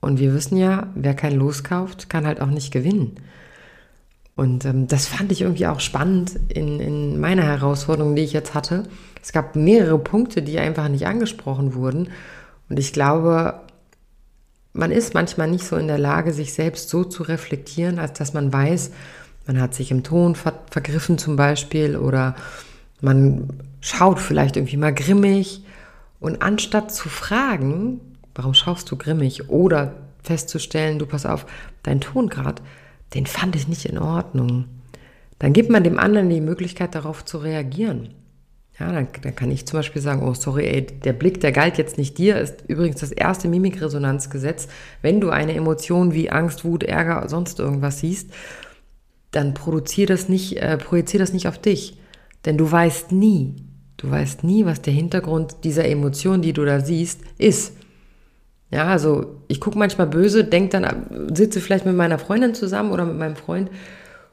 Und 0.00 0.18
wir 0.18 0.34
wissen 0.34 0.56
ja, 0.56 0.88
wer 0.94 1.14
kein 1.14 1.36
Los 1.36 1.62
kauft, 1.62 2.08
kann 2.08 2.26
halt 2.26 2.40
auch 2.40 2.46
nicht 2.46 2.72
gewinnen. 2.72 3.16
Und 4.40 4.64
ähm, 4.64 4.88
das 4.88 5.06
fand 5.06 5.30
ich 5.32 5.42
irgendwie 5.42 5.66
auch 5.66 5.80
spannend 5.80 6.32
in, 6.48 6.80
in 6.80 7.20
meiner 7.20 7.42
Herausforderung, 7.42 8.16
die 8.16 8.22
ich 8.22 8.32
jetzt 8.32 8.54
hatte. 8.54 8.84
Es 9.22 9.32
gab 9.32 9.54
mehrere 9.54 9.98
Punkte, 9.98 10.40
die 10.40 10.58
einfach 10.58 10.88
nicht 10.88 11.06
angesprochen 11.06 11.74
wurden. 11.74 12.08
Und 12.70 12.78
ich 12.78 12.94
glaube, 12.94 13.60
man 14.72 14.92
ist 14.92 15.12
manchmal 15.12 15.50
nicht 15.50 15.64
so 15.64 15.76
in 15.76 15.88
der 15.88 15.98
Lage, 15.98 16.32
sich 16.32 16.54
selbst 16.54 16.88
so 16.88 17.04
zu 17.04 17.22
reflektieren, 17.22 17.98
als 17.98 18.14
dass 18.14 18.32
man 18.32 18.50
weiß, 18.50 18.92
man 19.46 19.60
hat 19.60 19.74
sich 19.74 19.90
im 19.90 20.04
Ton 20.04 20.34
ver 20.34 20.54
vergriffen 20.70 21.18
zum 21.18 21.36
Beispiel 21.36 21.98
oder 21.98 22.34
man 23.02 23.50
schaut 23.82 24.20
vielleicht 24.20 24.56
irgendwie 24.56 24.78
mal 24.78 24.94
grimmig 24.94 25.64
und 26.18 26.40
anstatt 26.40 26.94
zu 26.94 27.10
fragen, 27.10 28.00
warum 28.34 28.54
schaust 28.54 28.90
du 28.90 28.96
grimmig 28.96 29.50
oder 29.50 29.92
festzustellen, 30.22 30.98
du 30.98 31.04
pass 31.04 31.26
auf, 31.26 31.44
dein 31.82 32.00
Ton 32.00 32.30
gerade, 32.30 32.62
den 33.14 33.26
fand 33.26 33.56
ich 33.56 33.68
nicht 33.68 33.86
in 33.86 33.98
Ordnung, 33.98 34.66
dann 35.38 35.52
gibt 35.52 35.70
man 35.70 35.84
dem 35.84 35.98
anderen 35.98 36.28
die 36.28 36.40
Möglichkeit 36.40 36.94
darauf 36.94 37.24
zu 37.24 37.38
reagieren. 37.38 38.10
Ja, 38.78 38.92
dann, 38.92 39.08
dann, 39.22 39.36
kann 39.36 39.50
ich 39.50 39.66
zum 39.66 39.78
Beispiel 39.78 40.00
sagen, 40.00 40.22
oh 40.22 40.32
sorry, 40.32 40.66
ey, 40.66 40.86
der 40.86 41.12
Blick, 41.12 41.40
der 41.40 41.52
galt 41.52 41.76
jetzt 41.76 41.98
nicht 41.98 42.16
dir, 42.16 42.38
ist 42.38 42.64
übrigens 42.66 43.00
das 43.00 43.12
erste 43.12 43.46
Mimikresonanzgesetz. 43.46 44.68
Wenn 45.02 45.20
du 45.20 45.28
eine 45.28 45.54
Emotion 45.54 46.14
wie 46.14 46.30
Angst, 46.30 46.64
Wut, 46.64 46.82
Ärger, 46.82 47.28
sonst 47.28 47.58
irgendwas 47.58 48.00
siehst, 48.00 48.30
dann 49.32 49.52
produzier 49.52 50.06
das 50.06 50.28
äh, 50.28 50.78
projizier 50.78 51.20
das 51.20 51.34
nicht 51.34 51.46
auf 51.46 51.58
dich. 51.58 51.98
Denn 52.46 52.56
du 52.56 52.70
weißt 52.70 53.12
nie, 53.12 53.56
du 53.98 54.10
weißt 54.10 54.44
nie, 54.44 54.64
was 54.64 54.80
der 54.80 54.94
Hintergrund 54.94 55.56
dieser 55.64 55.84
Emotion, 55.86 56.40
die 56.40 56.54
du 56.54 56.64
da 56.64 56.80
siehst, 56.80 57.20
ist. 57.36 57.74
Ja, 58.70 58.86
also 58.86 59.40
ich 59.48 59.60
gucke 59.60 59.78
manchmal 59.78 60.06
böse, 60.06 60.44
denk 60.44 60.70
dann, 60.70 61.30
sitze 61.34 61.60
vielleicht 61.60 61.86
mit 61.86 61.96
meiner 61.96 62.18
Freundin 62.18 62.54
zusammen 62.54 62.92
oder 62.92 63.04
mit 63.04 63.18
meinem 63.18 63.36
Freund 63.36 63.68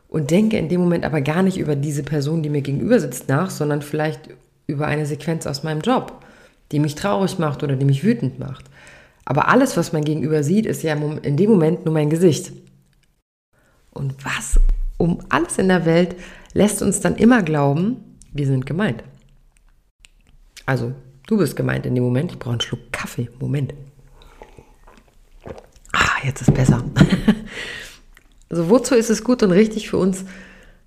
und 0.09 0.29
denke 0.29 0.57
in 0.57 0.69
dem 0.69 0.79
Moment 0.79 1.05
aber 1.05 1.21
gar 1.21 1.41
nicht 1.41 1.57
über 1.57 1.75
diese 1.75 2.03
Person, 2.03 2.43
die 2.43 2.49
mir 2.49 2.61
gegenüber 2.61 2.99
sitzt, 2.99 3.29
nach, 3.29 3.49
sondern 3.49 3.81
vielleicht 3.81 4.29
über 4.67 4.85
eine 4.85 5.05
Sequenz 5.05 5.47
aus 5.47 5.63
meinem 5.63 5.81
Job, 5.81 6.23
die 6.71 6.79
mich 6.79 6.95
traurig 6.95 7.39
macht 7.39 7.63
oder 7.63 7.75
die 7.75 7.85
mich 7.85 8.03
wütend 8.03 8.37
macht. 8.37 8.65
Aber 9.25 9.49
alles, 9.49 9.75
was 9.75 9.91
mein 9.91 10.05
Gegenüber 10.05 10.43
sieht, 10.43 10.65
ist 10.65 10.83
ja 10.83 10.93
in 10.93 11.35
dem 11.35 11.49
Moment 11.49 11.85
nur 11.85 11.93
mein 11.93 12.09
Gesicht. 12.09 12.51
Und 13.91 14.13
was 14.23 14.59
um 14.97 15.19
alles 15.29 15.57
in 15.57 15.67
der 15.67 15.85
Welt 15.85 16.15
lässt 16.53 16.81
uns 16.81 16.99
dann 16.99 17.15
immer 17.15 17.43
glauben, 17.43 17.97
wir 18.33 18.47
sind 18.47 18.65
gemeint. 18.65 19.03
Also, 20.65 20.93
du 21.27 21.37
bist 21.37 21.55
gemeint 21.55 21.85
in 21.85 21.95
dem 21.95 22.03
Moment. 22.03 22.31
Ich 22.31 22.39
brauche 22.39 22.51
einen 22.51 22.61
Schluck 22.61 22.91
Kaffee. 22.91 23.29
Moment. 23.39 23.73
Ah, 26.17 26.25
jetzt 26.25 26.41
ist 26.41 26.53
besser. 26.53 26.83
Also 28.49 28.69
wozu 28.69 28.95
ist 28.95 29.09
es 29.09 29.25
gut 29.25 29.43
und 29.43 29.51
richtig 29.51 29.89
für 29.89 29.97
uns, 29.97 30.23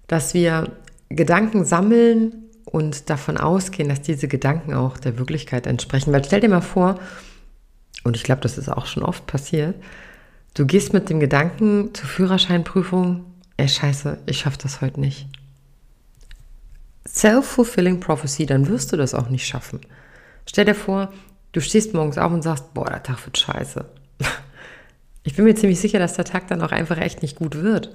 dass 0.06 0.32
wir 0.32 0.72
Gedanken 1.10 1.66
sammeln 1.66 2.44
und 2.64 3.10
davon 3.10 3.36
ausgehen, 3.36 3.90
dass 3.90 4.00
diese 4.00 4.28
Gedanken 4.28 4.72
auch 4.72 4.96
der 4.96 5.18
Wirklichkeit 5.18 5.66
entsprechen? 5.66 6.10
Weil 6.10 6.24
stell 6.24 6.40
dir 6.40 6.48
mal 6.48 6.62
vor, 6.62 6.98
und 8.02 8.16
ich 8.16 8.22
glaube, 8.22 8.40
das 8.40 8.56
ist 8.56 8.70
auch 8.70 8.86
schon 8.86 9.02
oft 9.02 9.26
passiert, 9.26 9.74
du 10.54 10.64
gehst 10.64 10.94
mit 10.94 11.10
dem 11.10 11.20
Gedanken 11.20 11.92
zur 11.92 12.08
Führerscheinprüfung, 12.08 13.26
ey 13.58 13.68
scheiße, 13.68 14.16
ich 14.24 14.38
schaffe 14.38 14.58
das 14.62 14.80
heute 14.80 14.98
nicht. 14.98 15.26
Self-fulfilling 17.06 18.00
prophecy, 18.00 18.46
dann 18.46 18.68
wirst 18.68 18.90
du 18.92 18.96
das 18.96 19.12
auch 19.12 19.28
nicht 19.28 19.46
schaffen. 19.46 19.80
Stell 20.46 20.64
dir 20.64 20.74
vor, 20.74 21.12
du 21.52 21.60
stehst 21.60 21.92
morgens 21.92 22.16
auf 22.16 22.32
und 22.32 22.40
sagst, 22.40 22.72
boah, 22.72 22.88
der 22.88 23.02
Tag 23.02 23.26
wird 23.26 23.36
scheiße. 23.36 23.84
Ich 25.22 25.36
bin 25.36 25.44
mir 25.44 25.54
ziemlich 25.54 25.80
sicher, 25.80 25.98
dass 25.98 26.14
der 26.14 26.24
Tag 26.24 26.48
dann 26.48 26.62
auch 26.62 26.72
einfach 26.72 26.98
echt 26.98 27.22
nicht 27.22 27.36
gut 27.36 27.56
wird. 27.56 27.94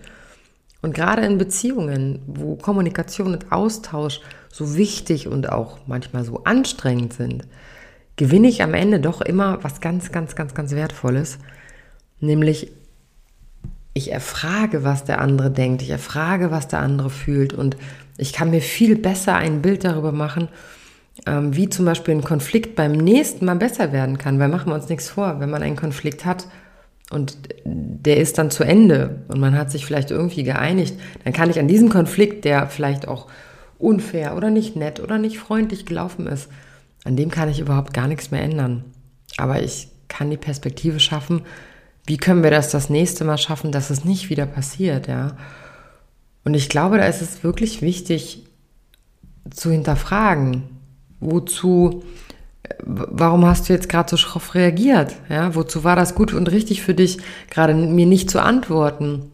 Und 0.81 0.93
gerade 0.93 1.23
in 1.23 1.37
Beziehungen, 1.39 2.21
wo 2.27 2.55
Kommunikation 2.55 3.33
und 3.33 3.51
Austausch 3.51 4.21
so 4.51 4.77
wichtig 4.77 5.27
und 5.27 5.49
auch 5.49 5.79
manchmal 5.87 6.23
so 6.23 6.43
anstrengend 6.43 7.13
sind, 7.13 7.47
gewinne 8.15 8.47
ich 8.47 8.61
am 8.61 8.73
Ende 8.73 8.99
doch 8.99 9.21
immer 9.21 9.63
was 9.63 9.81
ganz, 9.81 10.11
ganz, 10.11 10.35
ganz, 10.35 10.53
ganz 10.53 10.71
Wertvolles. 10.71 11.39
Nämlich, 12.19 12.71
ich 13.93 14.11
erfrage, 14.11 14.83
was 14.83 15.03
der 15.03 15.21
andere 15.21 15.49
denkt, 15.49 15.81
ich 15.81 15.89
erfrage, 15.89 16.51
was 16.51 16.67
der 16.67 16.79
andere 16.79 17.09
fühlt 17.09 17.53
und 17.53 17.77
ich 18.17 18.31
kann 18.31 18.51
mir 18.51 18.61
viel 18.61 18.95
besser 18.95 19.35
ein 19.35 19.61
Bild 19.61 19.83
darüber 19.83 20.11
machen, 20.11 20.49
ähm, 21.25 21.55
wie 21.55 21.69
zum 21.69 21.85
Beispiel 21.85 22.13
ein 22.13 22.23
Konflikt 22.23 22.75
beim 22.75 22.91
nächsten 22.91 23.45
Mal 23.45 23.55
besser 23.55 23.91
werden 23.91 24.17
kann. 24.17 24.39
Weil 24.39 24.49
machen 24.49 24.69
wir 24.69 24.75
uns 24.75 24.89
nichts 24.89 25.09
vor, 25.09 25.39
wenn 25.39 25.49
man 25.49 25.63
einen 25.63 25.75
Konflikt 25.75 26.25
hat, 26.25 26.47
und 27.11 27.37
der 27.63 28.17
ist 28.17 28.37
dann 28.37 28.51
zu 28.51 28.63
Ende 28.63 29.23
und 29.27 29.39
man 29.39 29.57
hat 29.57 29.71
sich 29.71 29.85
vielleicht 29.85 30.11
irgendwie 30.11 30.43
geeinigt, 30.43 30.95
dann 31.23 31.33
kann 31.33 31.49
ich 31.49 31.59
an 31.59 31.67
diesem 31.67 31.89
Konflikt, 31.89 32.45
der 32.45 32.67
vielleicht 32.67 33.07
auch 33.07 33.27
unfair 33.77 34.35
oder 34.35 34.49
nicht 34.49 34.75
nett 34.75 34.99
oder 34.99 35.17
nicht 35.17 35.37
freundlich 35.37 35.85
gelaufen 35.85 36.27
ist, 36.27 36.49
an 37.03 37.15
dem 37.15 37.29
kann 37.29 37.49
ich 37.49 37.59
überhaupt 37.59 37.93
gar 37.93 38.07
nichts 38.07 38.31
mehr 38.31 38.41
ändern. 38.41 38.83
Aber 39.37 39.61
ich 39.61 39.89
kann 40.07 40.29
die 40.29 40.37
Perspektive 40.37 40.99
schaffen, 40.99 41.41
wie 42.07 42.17
können 42.17 42.43
wir 42.43 42.51
das 42.51 42.71
das 42.71 42.89
nächste 42.89 43.25
Mal 43.25 43.37
schaffen, 43.37 43.71
dass 43.71 43.89
es 43.89 44.05
nicht 44.05 44.29
wieder 44.29 44.45
passiert, 44.45 45.07
ja. 45.07 45.37
Und 46.43 46.53
ich 46.53 46.69
glaube, 46.69 46.97
da 46.97 47.05
ist 47.05 47.21
es 47.21 47.43
wirklich 47.43 47.81
wichtig 47.81 48.45
zu 49.49 49.71
hinterfragen, 49.71 50.63
wozu 51.19 52.03
warum 52.83 53.45
hast 53.45 53.67
du 53.69 53.73
jetzt 53.73 53.89
gerade 53.89 54.09
so 54.09 54.17
schroff 54.17 54.55
reagiert? 54.55 55.15
Ja, 55.29 55.55
wozu 55.55 55.83
war 55.83 55.95
das 55.95 56.15
gut 56.15 56.33
und 56.33 56.51
richtig 56.51 56.81
für 56.81 56.93
dich, 56.93 57.19
gerade 57.49 57.73
mir 57.73 58.05
nicht 58.05 58.29
zu 58.29 58.41
antworten? 58.41 59.31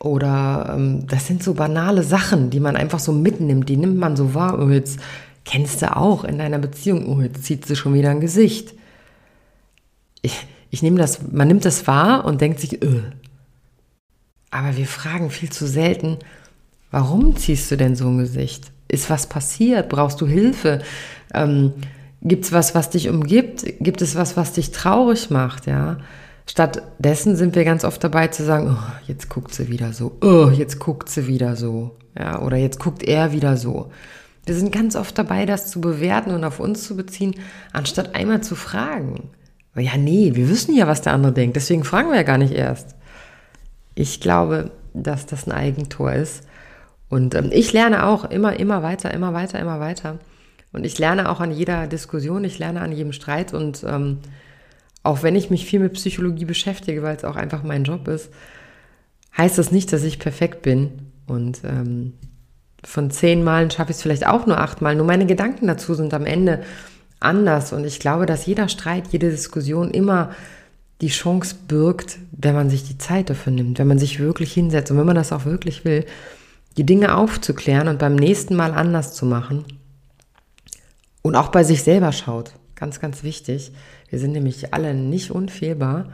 Oder 0.00 0.74
ähm, 0.74 1.06
das 1.06 1.26
sind 1.26 1.42
so 1.42 1.54
banale 1.54 2.02
Sachen, 2.02 2.50
die 2.50 2.60
man 2.60 2.76
einfach 2.76 2.98
so 2.98 3.12
mitnimmt, 3.12 3.68
die 3.68 3.76
nimmt 3.76 3.98
man 3.98 4.16
so 4.16 4.34
wahr. 4.34 4.58
Oh, 4.60 4.68
jetzt 4.68 5.00
kennst 5.44 5.80
du 5.80 5.96
auch 5.96 6.24
in 6.24 6.38
deiner 6.38 6.58
Beziehung, 6.58 7.06
oh, 7.06 7.22
jetzt 7.22 7.44
zieht 7.44 7.66
sie 7.66 7.76
schon 7.76 7.94
wieder 7.94 8.10
ein 8.10 8.20
Gesicht. 8.20 8.74
Ich, 10.20 10.46
ich 10.70 10.82
nehme 10.82 10.98
das, 10.98 11.20
man 11.32 11.48
nimmt 11.48 11.64
das 11.64 11.86
wahr 11.86 12.24
und 12.26 12.40
denkt 12.40 12.60
sich, 12.60 12.82
öh. 12.82 13.02
Aber 14.50 14.76
wir 14.76 14.86
fragen 14.86 15.30
viel 15.30 15.50
zu 15.50 15.66
selten, 15.66 16.18
warum 16.90 17.36
ziehst 17.36 17.70
du 17.70 17.76
denn 17.76 17.96
so 17.96 18.08
ein 18.08 18.18
Gesicht? 18.18 18.70
Ist 18.88 19.10
was 19.10 19.26
passiert? 19.26 19.88
Brauchst 19.88 20.20
du 20.20 20.26
Hilfe? 20.26 20.82
Ähm, 21.32 21.72
Gibt 22.20 22.44
es 22.44 22.52
was, 22.52 22.74
was 22.74 22.90
dich 22.90 23.08
umgibt? 23.08 23.64
Gibt 23.80 24.02
es 24.02 24.16
was, 24.16 24.36
was 24.36 24.52
dich 24.52 24.72
traurig 24.72 25.30
macht? 25.30 25.66
Ja. 25.66 25.98
Stattdessen 26.46 27.36
sind 27.36 27.54
wir 27.54 27.64
ganz 27.64 27.84
oft 27.84 28.02
dabei 28.02 28.28
zu 28.28 28.44
sagen, 28.44 28.76
oh, 28.76 28.92
jetzt 29.06 29.28
guckt 29.28 29.54
sie 29.54 29.68
wieder 29.68 29.92
so, 29.92 30.16
oh, 30.22 30.50
jetzt 30.50 30.78
guckt 30.78 31.08
sie 31.10 31.26
wieder 31.26 31.56
so, 31.56 31.96
ja, 32.18 32.40
oder 32.40 32.56
jetzt 32.56 32.80
guckt 32.80 33.02
er 33.02 33.32
wieder 33.32 33.56
so. 33.56 33.92
Wir 34.46 34.54
sind 34.54 34.72
ganz 34.72 34.96
oft 34.96 35.16
dabei, 35.18 35.44
das 35.44 35.70
zu 35.70 35.80
bewerten 35.80 36.30
und 36.30 36.42
auf 36.44 36.58
uns 36.58 36.84
zu 36.84 36.96
beziehen, 36.96 37.34
anstatt 37.72 38.14
einmal 38.14 38.42
zu 38.42 38.54
fragen. 38.56 39.28
Ja, 39.76 39.98
nee, 39.98 40.32
wir 40.34 40.48
wissen 40.48 40.74
ja, 40.74 40.86
was 40.88 41.02
der 41.02 41.12
andere 41.12 41.32
denkt, 41.32 41.56
deswegen 41.56 41.84
fragen 41.84 42.08
wir 42.08 42.16
ja 42.16 42.22
gar 42.22 42.38
nicht 42.38 42.54
erst. 42.54 42.96
Ich 43.94 44.20
glaube, 44.20 44.70
dass 44.94 45.26
das 45.26 45.46
ein 45.46 45.52
Eigentor 45.52 46.12
ist. 46.14 46.44
Und 47.10 47.34
ähm, 47.34 47.50
ich 47.52 47.72
lerne 47.72 48.06
auch 48.06 48.24
immer, 48.24 48.58
immer 48.58 48.82
weiter, 48.82 49.12
immer 49.12 49.34
weiter, 49.34 49.58
immer 49.58 49.80
weiter. 49.80 50.18
Und 50.72 50.84
ich 50.84 50.98
lerne 50.98 51.30
auch 51.30 51.40
an 51.40 51.50
jeder 51.50 51.86
Diskussion, 51.86 52.44
ich 52.44 52.58
lerne 52.58 52.80
an 52.80 52.92
jedem 52.92 53.12
Streit 53.12 53.54
und 53.54 53.84
ähm, 53.84 54.18
auch 55.02 55.22
wenn 55.22 55.36
ich 55.36 55.50
mich 55.50 55.64
viel 55.64 55.80
mit 55.80 55.94
Psychologie 55.94 56.44
beschäftige, 56.44 57.02
weil 57.02 57.16
es 57.16 57.24
auch 57.24 57.36
einfach 57.36 57.62
mein 57.62 57.84
Job 57.84 58.08
ist, 58.08 58.30
heißt 59.36 59.56
das 59.56 59.72
nicht, 59.72 59.92
dass 59.92 60.02
ich 60.02 60.18
perfekt 60.18 60.62
bin. 60.62 60.90
Und 61.26 61.60
ähm, 61.64 62.14
von 62.84 63.10
zehn 63.10 63.42
Malen 63.42 63.70
schaffe 63.70 63.90
ich 63.90 63.96
es 63.96 64.02
vielleicht 64.02 64.26
auch 64.26 64.46
nur 64.46 64.58
achtmal. 64.58 64.96
Nur 64.96 65.06
meine 65.06 65.26
Gedanken 65.26 65.66
dazu 65.66 65.94
sind 65.94 66.12
am 66.12 66.26
Ende 66.26 66.62
anders. 67.20 67.72
Und 67.72 67.84
ich 67.84 68.00
glaube, 68.00 68.26
dass 68.26 68.46
jeder 68.46 68.68
Streit, 68.68 69.08
jede 69.08 69.30
Diskussion 69.30 69.90
immer 69.90 70.30
die 71.00 71.08
Chance 71.08 71.54
birgt, 71.68 72.18
wenn 72.32 72.54
man 72.54 72.70
sich 72.70 72.84
die 72.84 72.98
Zeit 72.98 73.30
dafür 73.30 73.52
nimmt, 73.52 73.78
wenn 73.78 73.86
man 73.86 74.00
sich 74.00 74.18
wirklich 74.18 74.52
hinsetzt 74.52 74.90
und 74.90 74.98
wenn 74.98 75.06
man 75.06 75.14
das 75.14 75.32
auch 75.32 75.44
wirklich 75.44 75.84
will, 75.84 76.04
die 76.76 76.84
Dinge 76.84 77.16
aufzuklären 77.16 77.88
und 77.88 77.98
beim 77.98 78.16
nächsten 78.16 78.56
Mal 78.56 78.72
anders 78.72 79.14
zu 79.14 79.24
machen 79.24 79.64
und 81.28 81.36
auch 81.36 81.48
bei 81.48 81.62
sich 81.62 81.82
selber 81.82 82.12
schaut. 82.12 82.52
Ganz, 82.74 83.00
ganz 83.00 83.22
wichtig. 83.22 83.72
Wir 84.08 84.18
sind 84.18 84.32
nämlich 84.32 84.72
alle 84.72 84.94
nicht 84.94 85.30
unfehlbar. 85.30 86.06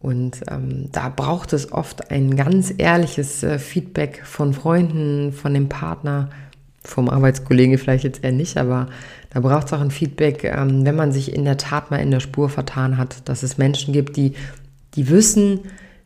Und 0.00 0.42
ähm, 0.48 0.90
da 0.92 1.08
braucht 1.08 1.52
es 1.52 1.72
oft 1.72 2.10
ein 2.10 2.36
ganz 2.36 2.72
ehrliches 2.76 3.42
äh, 3.42 3.58
Feedback 3.58 4.22
von 4.24 4.52
Freunden, 4.52 5.32
von 5.32 5.54
dem 5.54 5.68
Partner, 5.68 6.28
vom 6.84 7.08
Arbeitskollegen 7.08 7.78
vielleicht 7.78 8.04
jetzt 8.04 8.22
eher 8.22 8.32
nicht, 8.32 8.56
aber 8.56 8.88
da 9.30 9.40
braucht 9.40 9.66
es 9.66 9.72
auch 9.72 9.80
ein 9.80 9.90
Feedback, 9.90 10.44
ähm, 10.44 10.86
wenn 10.86 10.94
man 10.94 11.10
sich 11.10 11.34
in 11.34 11.44
der 11.44 11.56
Tat 11.56 11.90
mal 11.90 11.98
in 11.98 12.10
der 12.10 12.20
Spur 12.20 12.48
vertan 12.48 12.96
hat, 12.96 13.28
dass 13.28 13.42
es 13.42 13.58
Menschen 13.58 13.92
gibt, 13.92 14.16
die, 14.16 14.34
die 14.94 15.08
wissen, 15.08 15.60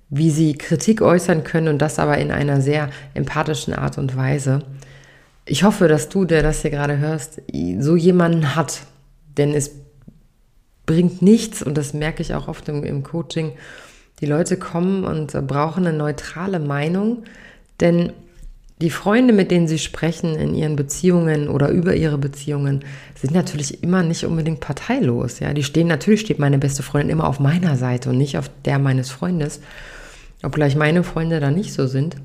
wie 0.09 0.31
sie 0.31 0.55
Kritik 0.55 1.03
äußern 1.03 1.45
können 1.45 1.69
und 1.69 1.83
das 1.83 1.99
aber 1.99 2.19
in 2.19 2.31
einer 2.31 2.61
sehr 2.61 2.89
empathischen 3.15 3.75
Art 3.75 3.99
und 3.99 4.17
Weise. 4.17 4.63
Ich 5.45 5.65
hoffe, 5.65 5.89
dass 5.89 6.09
du, 6.09 6.25
der 6.25 6.43
das 6.43 6.63
hier 6.63 6.71
gerade 6.71 6.99
hörst, 6.99 7.43
so 7.79 7.97
jemanden 7.97 8.55
hat. 8.55 8.83
Denn 9.37 9.55
es 9.55 9.73
bringt 10.87 11.23
nichts, 11.23 11.63
und 11.63 11.77
das 11.77 11.95
merke 11.95 12.23
ich 12.23 12.35
auch 12.35 12.49
oft 12.49 12.69
im, 12.69 12.85
im 12.85 13.03
Coaching, 13.03 13.53
die 14.21 14.27
Leute 14.27 14.57
kommen 14.57 15.05
und 15.05 15.33
brauchen 15.49 15.87
eine 15.87 15.97
neutrale 15.97 16.61
Meinung, 16.61 17.25
denn 17.81 18.13
Die 18.83 18.91
Freunde, 18.91 19.33
mit 19.33 19.53
denen 19.53 19.69
sie 19.69 19.79
sprechen 19.79 20.35
in 20.35 20.57
ihren 20.57 20.75
Beziehungen 20.75 21.49
oder 21.49 21.69
über 21.69 21.95
ihre 21.95 22.19
Beziehungen, 22.19 22.81
sind 23.15 23.33
natürlich 23.33 23.85
immer 23.85 24.03
nicht 24.03 24.25
unbedingt 24.25 24.59
parteilos. 24.59 25.39
Ja, 25.39 25.55
die 25.55 25.63
stehen 25.63 25.87
natürlich 25.87 26.23
steht 26.23 26.41
meine 26.41 26.59
beste 26.59 26.83
Freundin 26.83 27.11
immer 27.11 27.29
auf 27.29 27.39
meiner 27.39 27.77
Seite 27.77 28.11
und 28.11 28.19
nicht 28.19 28.39
auf 28.39 28.51
der 28.65 28.81
meines 28.81 29.09
Freundes, 29.09 29.61
obgleich 30.43 30.75
meine 30.75 31.05
Freunde 31.05 31.39
da 31.39 31.53
nicht 31.53 31.73
so 31.73 31.87
sind, 31.87 32.17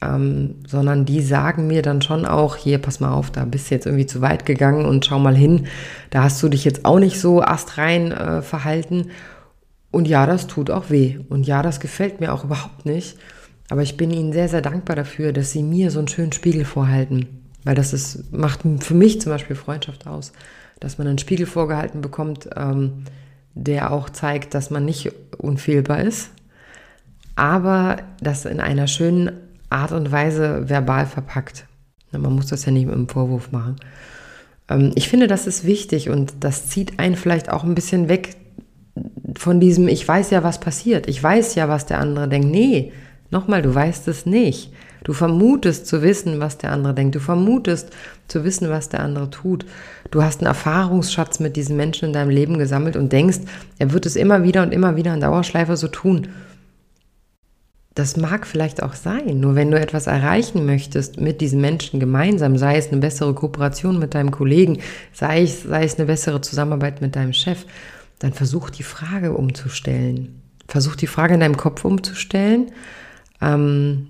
ähm, 0.00 0.56
sondern 0.66 1.04
die 1.04 1.22
sagen 1.22 1.66
mir 1.66 1.82
dann 1.82 2.02
schon 2.02 2.24
auch, 2.24 2.56
hier, 2.56 2.78
pass 2.78 3.00
mal 3.00 3.12
auf, 3.12 3.30
da 3.30 3.44
bist 3.44 3.70
du 3.70 3.74
jetzt 3.74 3.86
irgendwie 3.86 4.06
zu 4.06 4.20
weit 4.20 4.46
gegangen 4.46 4.86
und 4.86 5.06
schau 5.06 5.18
mal 5.18 5.36
hin, 5.36 5.66
da 6.10 6.22
hast 6.22 6.42
du 6.42 6.48
dich 6.48 6.64
jetzt 6.64 6.84
auch 6.84 6.98
nicht 6.98 7.20
so 7.20 7.42
astrein 7.42 8.12
äh, 8.12 8.42
verhalten. 8.42 9.10
Und 9.90 10.06
ja, 10.06 10.26
das 10.26 10.46
tut 10.46 10.70
auch 10.70 10.90
weh. 10.90 11.18
Und 11.28 11.46
ja, 11.46 11.62
das 11.62 11.80
gefällt 11.80 12.20
mir 12.20 12.32
auch 12.32 12.44
überhaupt 12.44 12.86
nicht. 12.86 13.18
Aber 13.70 13.82
ich 13.82 13.96
bin 13.96 14.10
ihnen 14.10 14.32
sehr, 14.32 14.48
sehr 14.48 14.62
dankbar 14.62 14.96
dafür, 14.96 15.32
dass 15.32 15.50
sie 15.50 15.62
mir 15.62 15.90
so 15.90 15.98
einen 15.98 16.08
schönen 16.08 16.32
Spiegel 16.32 16.64
vorhalten. 16.64 17.26
Weil 17.64 17.74
das 17.74 17.92
ist, 17.92 18.32
macht 18.32 18.60
für 18.80 18.94
mich 18.94 19.20
zum 19.20 19.32
Beispiel 19.32 19.56
Freundschaft 19.56 20.06
aus, 20.06 20.32
dass 20.80 20.98
man 20.98 21.06
einen 21.06 21.18
Spiegel 21.18 21.46
vorgehalten 21.46 22.00
bekommt, 22.00 22.48
ähm, 22.56 23.04
der 23.54 23.90
auch 23.90 24.10
zeigt, 24.10 24.54
dass 24.54 24.70
man 24.70 24.84
nicht 24.84 25.10
unfehlbar 25.36 26.00
ist, 26.00 26.30
aber 27.34 27.98
das 28.20 28.44
in 28.44 28.60
einer 28.60 28.86
schönen 28.86 29.32
Art 29.70 29.92
und 29.92 30.10
Weise 30.10 30.68
verbal 30.68 31.06
verpackt. 31.06 31.66
Man 32.12 32.32
muss 32.32 32.46
das 32.46 32.64
ja 32.64 32.72
nicht 32.72 32.86
mit 32.86 32.94
einem 32.94 33.08
Vorwurf 33.08 33.52
machen. 33.52 33.76
Ähm, 34.68 34.92
ich 34.94 35.08
finde, 35.08 35.26
das 35.26 35.46
ist 35.46 35.64
wichtig 35.64 36.08
und 36.08 36.32
das 36.40 36.68
zieht 36.68 36.98
einen 36.98 37.16
vielleicht 37.16 37.50
auch 37.50 37.64
ein 37.64 37.74
bisschen 37.74 38.08
weg 38.08 38.36
von 39.36 39.60
diesem, 39.60 39.88
ich 39.88 40.06
weiß 40.06 40.30
ja, 40.30 40.42
was 40.42 40.58
passiert, 40.58 41.08
ich 41.08 41.22
weiß 41.22 41.54
ja, 41.54 41.68
was 41.68 41.86
der 41.86 42.00
andere 42.00 42.28
denkt. 42.28 42.48
Nee, 42.48 42.92
Nochmal, 43.30 43.60
du 43.60 43.74
weißt 43.74 44.08
es 44.08 44.24
nicht. 44.24 44.72
Du 45.04 45.12
vermutest 45.12 45.86
zu 45.86 46.02
wissen, 46.02 46.40
was 46.40 46.58
der 46.58 46.72
andere 46.72 46.94
denkt. 46.94 47.14
Du 47.14 47.20
vermutest 47.20 47.90
zu 48.26 48.42
wissen, 48.42 48.70
was 48.70 48.88
der 48.88 49.00
andere 49.00 49.30
tut. 49.30 49.66
Du 50.10 50.22
hast 50.22 50.40
einen 50.40 50.46
Erfahrungsschatz 50.46 51.38
mit 51.38 51.56
diesen 51.56 51.76
Menschen 51.76 52.06
in 52.06 52.12
deinem 52.12 52.30
Leben 52.30 52.58
gesammelt 52.58 52.96
und 52.96 53.12
denkst, 53.12 53.40
er 53.78 53.92
wird 53.92 54.06
es 54.06 54.16
immer 54.16 54.42
wieder 54.44 54.62
und 54.62 54.72
immer 54.72 54.96
wieder 54.96 55.12
in 55.12 55.20
Dauerschleife 55.20 55.76
so 55.76 55.88
tun. 55.88 56.28
Das 57.98 58.16
mag 58.16 58.46
vielleicht 58.46 58.80
auch 58.84 58.94
sein, 58.94 59.40
nur 59.40 59.56
wenn 59.56 59.72
du 59.72 59.80
etwas 59.80 60.06
erreichen 60.06 60.64
möchtest 60.64 61.20
mit 61.20 61.40
diesen 61.40 61.60
Menschen 61.60 61.98
gemeinsam, 61.98 62.56
sei 62.56 62.76
es 62.76 62.92
eine 62.92 63.00
bessere 63.00 63.34
Kooperation 63.34 63.98
mit 63.98 64.14
deinem 64.14 64.30
Kollegen, 64.30 64.78
sei 65.12 65.42
es, 65.42 65.64
sei 65.64 65.82
es 65.82 65.96
eine 65.96 66.06
bessere 66.06 66.40
Zusammenarbeit 66.40 67.00
mit 67.00 67.16
deinem 67.16 67.32
Chef, 67.32 67.66
dann 68.20 68.32
versuch 68.32 68.70
die 68.70 68.84
Frage 68.84 69.32
umzustellen. 69.32 70.40
Versuch 70.68 70.94
die 70.94 71.08
Frage 71.08 71.34
in 71.34 71.40
deinem 71.40 71.56
Kopf 71.56 71.84
umzustellen 71.84 72.70
ähm, 73.40 74.06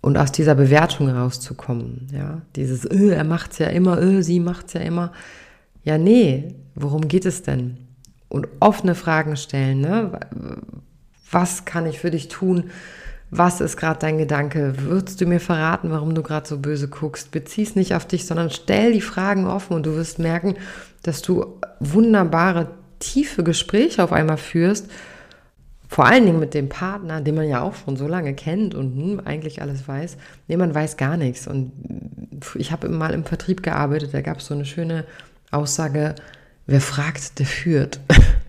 und 0.00 0.16
aus 0.16 0.32
dieser 0.32 0.54
Bewertung 0.54 1.10
rauszukommen. 1.10 2.06
Ja, 2.14 2.40
dieses, 2.56 2.90
öh, 2.90 3.12
er 3.12 3.24
macht's 3.24 3.58
ja 3.58 3.66
immer, 3.66 4.00
öh, 4.00 4.22
sie 4.22 4.40
macht's 4.40 4.72
ja 4.72 4.80
immer. 4.80 5.12
Ja, 5.84 5.98
nee, 5.98 6.54
worum 6.74 7.06
geht 7.06 7.26
es 7.26 7.42
denn? 7.42 7.76
Und 8.30 8.48
offene 8.60 8.94
Fragen 8.94 9.36
stellen. 9.36 9.82
Ne? 9.82 10.18
Was 11.30 11.66
kann 11.66 11.84
ich 11.84 11.98
für 11.98 12.10
dich 12.10 12.28
tun? 12.28 12.70
Was 13.30 13.60
ist 13.60 13.76
gerade 13.76 14.00
dein 14.00 14.18
Gedanke? 14.18 14.74
Würdest 14.78 15.20
du 15.20 15.26
mir 15.26 15.40
verraten, 15.40 15.90
warum 15.90 16.14
du 16.14 16.22
gerade 16.22 16.48
so 16.48 16.58
böse 16.58 16.88
guckst? 16.88 17.30
Bezieh 17.30 17.62
es 17.62 17.76
nicht 17.76 17.94
auf 17.94 18.06
dich, 18.06 18.26
sondern 18.26 18.50
stell 18.50 18.92
die 18.92 19.00
Fragen 19.00 19.46
offen 19.46 19.74
und 19.74 19.86
du 19.86 19.94
wirst 19.94 20.18
merken, 20.18 20.56
dass 21.02 21.22
du 21.22 21.60
wunderbare, 21.78 22.68
tiefe 22.98 23.44
Gespräche 23.44 24.02
auf 24.02 24.12
einmal 24.12 24.36
führst 24.36 24.86
vor 25.90 26.06
allen 26.06 26.24
Dingen 26.24 26.38
mit 26.38 26.54
dem 26.54 26.68
Partner, 26.68 27.20
den 27.20 27.34
man 27.34 27.48
ja 27.48 27.62
auch 27.62 27.74
schon 27.74 27.96
so 27.96 28.06
lange 28.06 28.32
kennt 28.32 28.76
und 28.76 28.94
hm, 28.94 29.22
eigentlich 29.24 29.60
alles 29.60 29.88
weiß. 29.88 30.18
Nee, 30.46 30.56
man 30.56 30.72
weiß 30.72 30.96
gar 30.96 31.16
nichts. 31.16 31.48
Und 31.48 31.72
ich 32.54 32.70
habe 32.70 32.88
mal 32.88 33.12
im 33.12 33.24
Vertrieb 33.24 33.64
gearbeitet, 33.64 34.14
da 34.14 34.20
gab 34.20 34.38
es 34.38 34.46
so 34.46 34.54
eine 34.54 34.64
schöne 34.64 35.04
Aussage, 35.50 36.14
wer 36.66 36.80
fragt, 36.80 37.40
der 37.40 37.46
führt. 37.46 37.98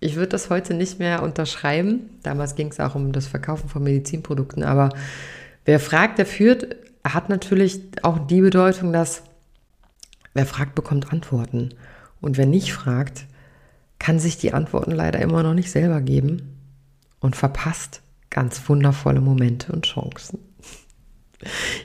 ich 0.00 0.16
würde 0.16 0.28
das 0.28 0.50
heute 0.50 0.74
nicht 0.74 0.98
mehr 0.98 1.22
unterschreiben. 1.22 2.10
Damals 2.22 2.54
ging 2.54 2.68
es 2.68 2.80
auch 2.80 2.94
um 2.94 3.12
das 3.12 3.26
Verkaufen 3.26 3.68
von 3.68 3.82
Medizinprodukten, 3.82 4.64
aber 4.64 4.90
wer 5.66 5.78
fragt, 5.78 6.18
der 6.18 6.26
führt, 6.26 6.76
hat 7.04 7.28
natürlich 7.28 7.80
auch 8.02 8.26
die 8.26 8.40
Bedeutung, 8.40 8.92
dass 8.92 9.22
wer 10.34 10.46
fragt, 10.46 10.74
bekommt 10.74 11.12
Antworten. 11.12 11.70
Und 12.20 12.36
wer 12.36 12.46
nicht 12.46 12.72
fragt, 12.72 13.26
kann 13.98 14.18
sich 14.18 14.36
die 14.36 14.52
Antworten 14.52 14.90
leider 14.90 15.20
immer 15.20 15.42
noch 15.42 15.54
nicht 15.54 15.70
selber 15.70 16.00
geben 16.00 16.56
und 17.20 17.36
verpasst 17.36 18.02
ganz 18.30 18.68
wundervolle 18.68 19.20
Momente 19.20 19.72
und 19.72 19.86
Chancen. 19.86 20.38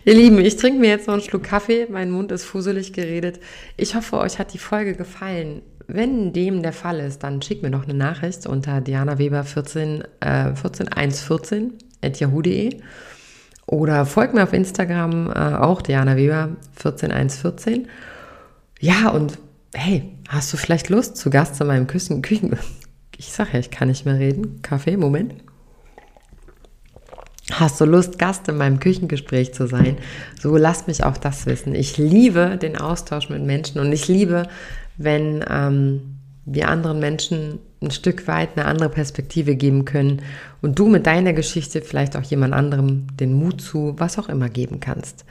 Ihr 0.04 0.14
Lieben, 0.14 0.40
ich 0.40 0.58
trinke 0.58 0.80
mir 0.80 0.90
jetzt 0.90 1.08
noch 1.08 1.14
einen 1.14 1.24
Schluck 1.24 1.44
Kaffee, 1.44 1.88
mein 1.90 2.12
Mund 2.12 2.32
ist 2.32 2.44
fuselig 2.44 2.94
geredet. 2.94 3.40
Ich 3.78 3.96
hoffe, 3.96 4.18
euch 4.18 4.38
hat 4.38 4.54
die 4.54 4.58
Folge 4.58 4.96
gefallen. 4.96 5.62
Wenn 5.88 6.34
dem 6.34 6.64
der 6.64 6.74
Fall 6.74 7.00
ist, 7.00 7.24
dann 7.24 7.42
schickt 7.42 7.64
mir 7.64 7.70
noch 7.70 7.84
eine 7.84 7.94
Nachricht 7.94 8.48
unter 8.48 8.80
dianaweber14 8.80 10.04
äh, 10.20 10.56
14114 10.56 11.74
at 12.02 12.22
oder 13.68 14.06
folgt 14.06 14.34
mir 14.34 14.44
auf 14.44 14.54
Instagram 14.54 15.32
äh, 15.32 15.56
auch 15.56 15.82
Diana 15.82 16.16
Weber 16.16 16.56
14114. 16.76 17.88
Ja, 18.80 19.10
und 19.10 19.40
hey, 19.74 20.12
hast 20.28 20.54
du 20.54 20.58
vielleicht 20.58 20.90
Lust, 20.90 21.18
zu 21.18 21.30
Gast 21.30 21.60
in 21.62 21.68
meinem 21.68 21.88
Küchen, 21.88 22.22
Küchen, 22.22 22.58
ich 23.18 23.32
sage 23.32 23.52
ja, 23.54 23.60
ich 23.60 23.72
kann 23.72 23.88
nicht 23.88 24.06
mehr 24.06 24.20
reden, 24.20 24.62
Kaffee, 24.62 24.98
Moment. 24.98 25.34
Hast 27.52 27.80
du 27.80 27.86
Lust, 27.86 28.18
Gast 28.18 28.48
in 28.48 28.58
meinem 28.58 28.80
Küchengespräch 28.80 29.54
zu 29.54 29.68
sein? 29.68 29.98
So 30.42 30.58
lass 30.58 30.88
mich 30.88 31.04
auch 31.04 31.18
das 31.18 31.46
wissen. 31.46 31.76
Ich 31.76 31.98
liebe 31.98 32.58
den 32.58 32.78
Austausch 32.78 33.30
mit 33.30 33.44
Menschen 33.44 33.80
und 33.80 33.92
ich 33.92 34.08
liebe, 34.08 34.48
wenn 34.98 35.46
ähm, 35.48 36.18
wir 36.46 36.70
anderen 36.70 37.00
Menschen 37.00 37.60
ein 37.82 37.92
Stück 37.92 38.28
weit 38.28 38.58
eine 38.58 38.66
andere 38.66 38.90
Perspektive 38.90 39.56
geben 39.56 39.86
können 39.86 40.22
und 40.62 40.80
du 40.80 40.88
mit 40.88 41.06
deiner 41.06 41.34
Geschichte 41.34 41.82
vielleicht 41.82 42.18
auch 42.18 42.24
jemand 42.24 42.54
anderem 42.54 43.08
den 43.20 43.34
Mut 43.34 43.62
zu, 43.62 43.94
was 43.98 44.18
auch 44.18 44.30
immer 44.30 44.50
geben 44.50 44.80
kannst. 44.80 45.26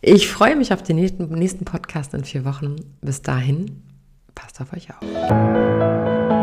Ich 0.00 0.28
freue 0.28 0.54
mich 0.54 0.72
auf 0.72 0.82
den 0.82 0.96
nächsten, 0.96 1.28
nächsten 1.30 1.64
Podcast 1.64 2.14
in 2.14 2.24
vier 2.24 2.44
Wochen. 2.44 2.76
Bis 3.00 3.22
dahin, 3.22 3.82
passt 4.34 4.60
auf 4.60 4.72
euch 4.72 4.88
auf. 4.90 6.37